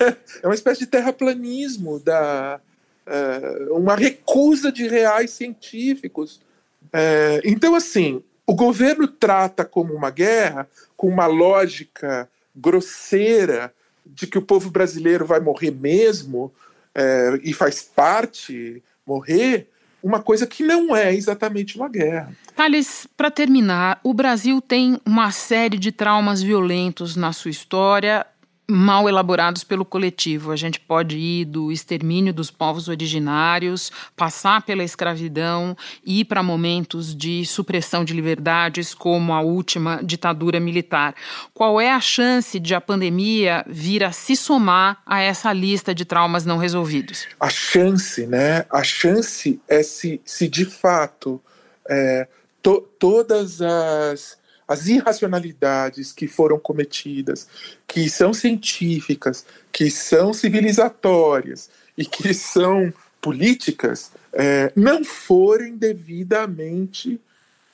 É 0.42 0.46
uma 0.46 0.54
espécie 0.54 0.80
de 0.80 0.86
terraplanismo 0.86 2.00
da 2.00 2.60
uh, 3.06 3.76
uma 3.76 3.94
recusa 3.94 4.72
de 4.72 4.88
reais 4.88 5.30
científicos. 5.30 6.40
Uh, 6.86 7.40
então 7.44 7.74
assim, 7.76 8.22
o 8.46 8.54
governo 8.54 9.06
trata 9.08 9.64
como 9.64 9.94
uma 9.94 10.10
guerra 10.10 10.68
com 10.96 11.08
uma 11.08 11.26
lógica 11.26 12.28
grosseira 12.54 13.72
de 14.04 14.26
que 14.26 14.38
o 14.38 14.42
povo 14.42 14.70
brasileiro 14.70 15.24
vai 15.26 15.40
morrer 15.40 15.70
mesmo 15.70 16.52
é, 16.94 17.40
e 17.42 17.52
faz 17.52 17.82
parte 17.82 18.82
morrer 19.06 19.68
uma 20.02 20.20
coisa 20.20 20.46
que 20.46 20.62
não 20.62 20.94
é 20.94 21.14
exatamente 21.14 21.76
uma 21.78 21.88
guerra. 21.88 22.30
Thales, 22.54 23.08
para 23.16 23.30
terminar, 23.30 23.98
o 24.04 24.12
Brasil 24.12 24.60
tem 24.60 25.00
uma 25.04 25.32
série 25.32 25.78
de 25.78 25.90
traumas 25.90 26.42
violentos 26.42 27.16
na 27.16 27.32
sua 27.32 27.50
história, 27.50 28.26
mal 28.66 29.08
elaborados 29.08 29.62
pelo 29.62 29.84
coletivo. 29.84 30.50
A 30.50 30.56
gente 30.56 30.80
pode 30.80 31.16
ir 31.16 31.44
do 31.44 31.70
extermínio 31.70 32.32
dos 32.32 32.50
povos 32.50 32.88
originários, 32.88 33.92
passar 34.16 34.62
pela 34.62 34.82
escravidão 34.82 35.76
e 36.04 36.20
ir 36.20 36.24
para 36.24 36.42
momentos 36.42 37.14
de 37.14 37.44
supressão 37.44 38.04
de 38.04 38.14
liberdades, 38.14 38.94
como 38.94 39.32
a 39.32 39.40
última 39.40 40.00
ditadura 40.02 40.58
militar. 40.58 41.14
Qual 41.52 41.80
é 41.80 41.90
a 41.90 42.00
chance 42.00 42.58
de 42.58 42.74
a 42.74 42.80
pandemia 42.80 43.64
vir 43.68 44.02
a 44.02 44.12
se 44.12 44.34
somar 44.36 45.02
a 45.04 45.20
essa 45.20 45.52
lista 45.52 45.94
de 45.94 46.04
traumas 46.04 46.44
não 46.44 46.56
resolvidos? 46.56 47.26
A 47.38 47.50
chance, 47.50 48.26
né? 48.26 48.64
A 48.70 48.82
chance 48.82 49.60
é 49.68 49.82
se, 49.82 50.20
se 50.24 50.48
de 50.48 50.64
fato 50.64 51.40
é, 51.88 52.26
to, 52.62 52.80
todas 52.98 53.60
as 53.60 54.38
as 54.66 54.86
irracionalidades 54.86 56.12
que 56.12 56.26
foram 56.26 56.58
cometidas, 56.58 57.48
que 57.86 58.08
são 58.08 58.32
científicas, 58.32 59.44
que 59.72 59.90
são 59.90 60.32
civilizatórias 60.32 61.70
e 61.96 62.04
que 62.04 62.32
são 62.32 62.92
políticas, 63.20 64.10
é, 64.32 64.72
não 64.74 65.04
forem 65.04 65.76
devidamente 65.76 67.20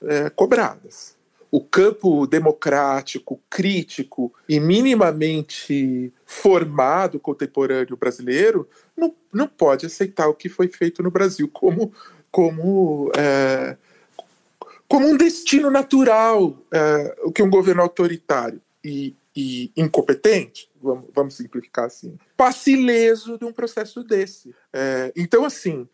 é, 0.03 0.31
cobradas. 0.31 1.19
O 1.51 1.61
campo 1.61 2.27
democrático, 2.27 3.41
crítico 3.51 4.33
e 4.49 4.61
minimamente 4.61 6.13
formado 6.25 7.19
contemporâneo 7.19 7.97
brasileiro 7.97 8.69
não, 8.97 9.13
não 9.33 9.49
pode 9.49 9.87
aceitar 9.87 10.29
o 10.29 10.35
que 10.35 10.49
foi 10.49 10.69
feito 10.69 11.03
no 11.03 11.11
Brasil 11.11 11.49
como, 11.53 11.93
como 12.31 13.11
é, 13.17 13.77
como 14.91 15.07
um 15.07 15.17
destino 15.17 15.71
natural 15.71 16.59
é, 16.75 17.17
o 17.23 17.31
que 17.31 17.45
um 17.45 17.49
governo 17.49 17.81
autoritário 17.81 18.61
e, 18.83 19.15
e 19.37 19.71
incompetente, 19.77 20.69
vamos, 20.83 21.05
vamos, 21.15 21.35
simplificar 21.35 21.85
assim, 21.85 22.19
passe 22.37 22.73
ileso 22.73 23.39
de 23.39 23.45
um 23.45 23.53
processo 23.53 24.03
desse. 24.03 24.53
É, 24.73 25.13
então, 25.15 25.45
assim, 25.45 25.89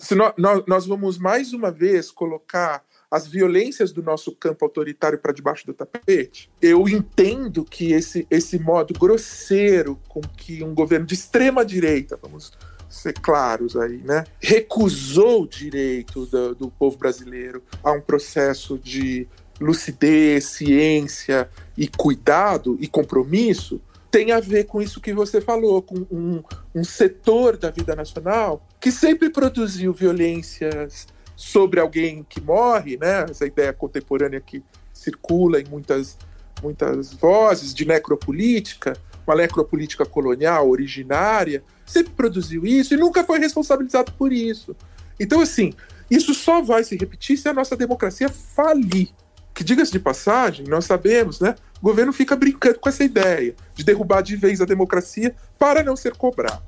se 0.00 0.16
nós, 0.16 0.64
nós 0.66 0.84
vamos 0.84 1.16
mais 1.16 1.52
uma 1.52 1.70
vez 1.70 2.10
colocar 2.10 2.84
as 3.08 3.28
violências 3.28 3.92
do 3.92 4.02
nosso 4.02 4.34
campo 4.34 4.64
autoritário 4.64 5.20
para 5.20 5.32
debaixo 5.32 5.64
do 5.64 5.72
tapete, 5.72 6.50
eu 6.60 6.88
entendo 6.88 7.64
que 7.64 7.92
esse, 7.92 8.26
esse 8.28 8.58
modo 8.58 8.98
grosseiro 8.98 9.96
com 10.08 10.20
que 10.20 10.60
um 10.64 10.74
governo 10.74 11.06
de 11.06 11.14
extrema 11.14 11.64
direita, 11.64 12.18
vamos 12.20 12.50
ser 12.94 13.14
claros 13.14 13.76
aí, 13.76 13.98
né? 13.98 14.24
Recusou 14.40 15.42
o 15.42 15.48
direito 15.48 16.26
do, 16.26 16.54
do 16.54 16.70
povo 16.70 16.96
brasileiro 16.96 17.62
a 17.82 17.92
um 17.92 18.00
processo 18.00 18.78
de 18.78 19.26
lucidez, 19.60 20.44
ciência 20.44 21.48
e 21.76 21.88
cuidado 21.88 22.76
e 22.80 22.88
compromisso 22.88 23.80
tem 24.14 24.30
a 24.30 24.38
ver 24.38 24.66
com 24.66 24.80
isso 24.80 25.00
que 25.00 25.12
você 25.12 25.40
falou, 25.40 25.82
com 25.82 26.06
um, 26.08 26.40
um 26.72 26.84
setor 26.84 27.56
da 27.56 27.68
vida 27.68 27.96
nacional 27.96 28.64
que 28.80 28.92
sempre 28.92 29.28
produziu 29.28 29.92
violências 29.92 31.08
sobre 31.34 31.80
alguém 31.80 32.22
que 32.22 32.40
morre, 32.40 32.96
né? 32.96 33.26
Essa 33.28 33.44
ideia 33.44 33.72
contemporânea 33.72 34.40
que 34.40 34.62
circula 34.92 35.60
em 35.60 35.64
muitas, 35.64 36.16
muitas 36.62 37.12
vozes 37.12 37.74
de 37.74 37.84
necropolítica, 37.84 38.96
uma 39.26 39.36
necropolítica 39.36 40.04
colonial 40.04 40.68
originária, 40.68 41.62
sempre 41.86 42.12
produziu 42.12 42.66
isso 42.66 42.94
e 42.94 42.96
nunca 42.96 43.24
foi 43.24 43.38
responsabilizado 43.38 44.12
por 44.12 44.32
isso. 44.32 44.76
Então, 45.18 45.40
assim, 45.40 45.72
isso 46.10 46.34
só 46.34 46.60
vai 46.60 46.84
se 46.84 46.96
repetir 46.96 47.38
se 47.38 47.48
a 47.48 47.54
nossa 47.54 47.76
democracia 47.76 48.28
falir. 48.28 49.08
Que, 49.54 49.62
diga-se 49.62 49.92
de 49.92 50.00
passagem, 50.00 50.66
nós 50.66 50.84
sabemos, 50.84 51.40
né? 51.40 51.54
O 51.80 51.84
governo 51.84 52.12
fica 52.12 52.34
brincando 52.34 52.78
com 52.80 52.88
essa 52.88 53.04
ideia 53.04 53.54
de 53.74 53.84
derrubar 53.84 54.22
de 54.22 54.36
vez 54.36 54.60
a 54.60 54.64
democracia 54.64 55.34
para 55.58 55.82
não 55.82 55.96
ser 55.96 56.16
cobrado. 56.16 56.62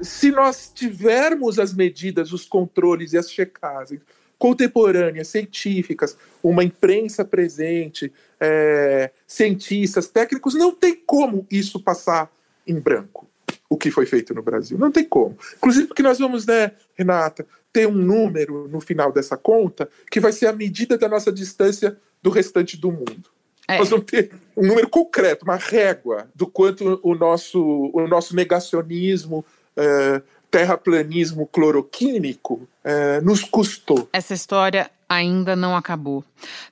se 0.00 0.30
nós 0.30 0.70
tivermos 0.72 1.58
as 1.58 1.74
medidas, 1.74 2.32
os 2.32 2.44
controles 2.44 3.12
e 3.12 3.18
as 3.18 3.30
checagens 3.30 4.00
contemporâneas, 4.38 5.28
científicas, 5.28 6.16
uma 6.42 6.62
imprensa 6.62 7.24
presente, 7.24 8.12
é, 8.40 9.10
cientistas, 9.26 10.06
técnicos, 10.08 10.54
não 10.54 10.72
tem 10.72 10.94
como 10.94 11.46
isso 11.50 11.80
passar 11.80 12.30
em 12.66 12.78
branco. 12.78 13.26
O 13.68 13.76
que 13.76 13.90
foi 13.90 14.06
feito 14.06 14.32
no 14.32 14.42
Brasil. 14.42 14.78
Não 14.78 14.90
tem 14.90 15.04
como. 15.04 15.36
Inclusive 15.56 15.88
porque 15.88 16.02
nós 16.02 16.18
vamos, 16.18 16.46
né, 16.46 16.72
Renata, 16.94 17.44
ter 17.72 17.86
um 17.86 17.92
número 17.92 18.66
no 18.68 18.80
final 18.80 19.12
dessa 19.12 19.36
conta 19.36 19.88
que 20.10 20.20
vai 20.20 20.32
ser 20.32 20.46
a 20.46 20.52
medida 20.52 20.96
da 20.96 21.08
nossa 21.08 21.30
distância 21.30 21.98
do 22.22 22.30
restante 22.30 22.76
do 22.76 22.90
mundo. 22.90 23.30
É. 23.68 23.78
Nós 23.78 23.90
vamos 23.90 24.06
ter 24.06 24.30
um 24.56 24.66
número 24.66 24.88
concreto, 24.88 25.44
uma 25.44 25.56
régua 25.56 26.28
do 26.34 26.46
quanto 26.46 26.98
o 27.02 27.14
nosso, 27.14 27.90
o 27.92 28.08
nosso 28.08 28.34
negacionismo, 28.34 29.44
é, 29.76 30.22
terraplanismo 30.50 31.46
cloroquínico 31.46 32.68
é, 32.82 33.20
nos 33.20 33.42
custou. 33.42 34.08
Essa 34.12 34.34
história 34.34 34.90
ainda 35.08 35.56
não 35.56 35.76
acabou. 35.76 36.24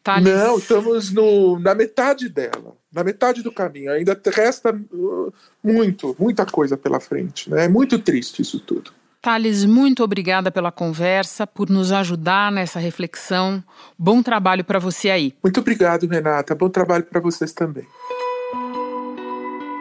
Thales... 0.02 0.24
Não, 0.24 0.58
estamos 0.58 1.10
no, 1.12 1.58
na 1.58 1.74
metade 1.74 2.28
dela, 2.28 2.76
na 2.92 3.02
metade 3.02 3.42
do 3.42 3.52
caminho. 3.52 3.92
Ainda 3.92 4.18
resta 4.34 4.72
uh, 4.92 5.32
muito, 5.62 6.14
muita 6.18 6.44
coisa 6.44 6.76
pela 6.76 7.00
frente. 7.00 7.50
Né? 7.50 7.64
É 7.64 7.68
muito 7.68 7.98
triste 7.98 8.42
isso 8.42 8.60
tudo. 8.60 8.92
Thales, 9.22 9.64
muito 9.64 10.04
obrigada 10.04 10.52
pela 10.52 10.70
conversa, 10.70 11.46
por 11.46 11.68
nos 11.68 11.90
ajudar 11.90 12.52
nessa 12.52 12.78
reflexão. 12.78 13.62
Bom 13.98 14.22
trabalho 14.22 14.64
para 14.64 14.78
você 14.78 15.10
aí. 15.10 15.34
Muito 15.42 15.58
obrigado, 15.58 16.06
Renata. 16.06 16.54
Bom 16.54 16.68
trabalho 16.68 17.04
para 17.04 17.18
vocês 17.18 17.52
também. 17.52 17.84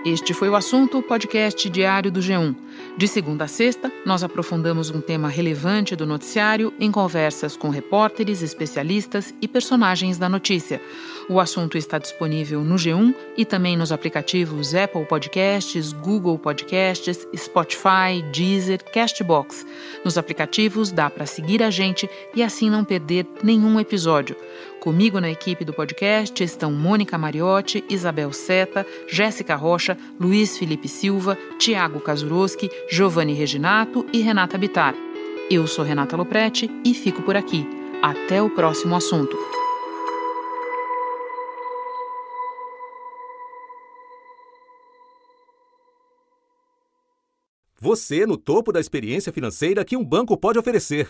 Este 0.05 0.35
foi 0.35 0.49
o 0.49 0.55
assunto 0.55 1.01
podcast 1.01 1.67
diário 1.67 2.11
do 2.11 2.19
G1. 2.19 2.55
De 2.95 3.07
segunda 3.07 3.45
a 3.45 3.47
sexta, 3.47 3.91
nós 4.05 4.23
aprofundamos 4.23 4.91
um 4.91 5.01
tema 5.01 5.27
relevante 5.27 5.95
do 5.95 6.05
noticiário 6.05 6.71
em 6.79 6.91
conversas 6.91 7.57
com 7.57 7.69
repórteres, 7.69 8.43
especialistas 8.43 9.33
e 9.41 9.47
personagens 9.47 10.19
da 10.19 10.29
notícia. 10.29 10.79
O 11.27 11.39
assunto 11.39 11.75
está 11.75 11.97
disponível 11.97 12.63
no 12.63 12.75
G1 12.75 13.15
e 13.35 13.43
também 13.43 13.75
nos 13.75 13.91
aplicativos 13.91 14.75
Apple 14.75 15.05
Podcasts, 15.05 15.91
Google 15.91 16.37
Podcasts, 16.37 17.27
Spotify, 17.35 18.21
Deezer, 18.31 18.83
Castbox. 18.83 19.65
Nos 20.03 20.19
aplicativos 20.19 20.91
dá 20.91 21.09
para 21.09 21.25
seguir 21.25 21.63
a 21.63 21.71
gente 21.71 22.07
e 22.35 22.43
assim 22.43 22.69
não 22.69 22.85
perder 22.85 23.25
nenhum 23.41 23.79
episódio. 23.79 24.35
Comigo 24.85 25.19
na 25.19 25.31
equipe 25.31 25.65
do 25.65 25.73
podcast 25.73 26.43
estão 26.43 26.71
Mônica 26.71 27.17
Mariotti, 27.17 27.83
Isabel 27.89 28.31
Seta, 28.31 28.85
Jéssica 29.07 29.55
Rocha, 29.55 29.97
Luiz 30.19 30.59
Felipe 30.59 30.87
Silva, 30.87 31.35
Tiago 31.57 31.99
Kazuroski, 31.99 32.69
Giovanni 32.87 33.33
Reginato 33.33 34.05
e 34.13 34.21
Renata 34.21 34.59
Bitar. 34.59 34.93
Eu 35.49 35.65
sou 35.65 35.83
Renata 35.83 36.15
Loprete 36.15 36.69
e 36.85 36.93
fico 36.93 37.23
por 37.23 37.35
aqui. 37.35 37.67
Até 37.99 38.43
o 38.43 38.49
próximo 38.51 38.95
assunto. 38.95 39.35
Você 47.81 48.27
no 48.27 48.37
topo 48.37 48.71
da 48.71 48.79
experiência 48.79 49.33
financeira 49.33 49.83
que 49.83 49.97
um 49.97 50.05
banco 50.05 50.37
pode 50.37 50.59
oferecer. 50.59 51.09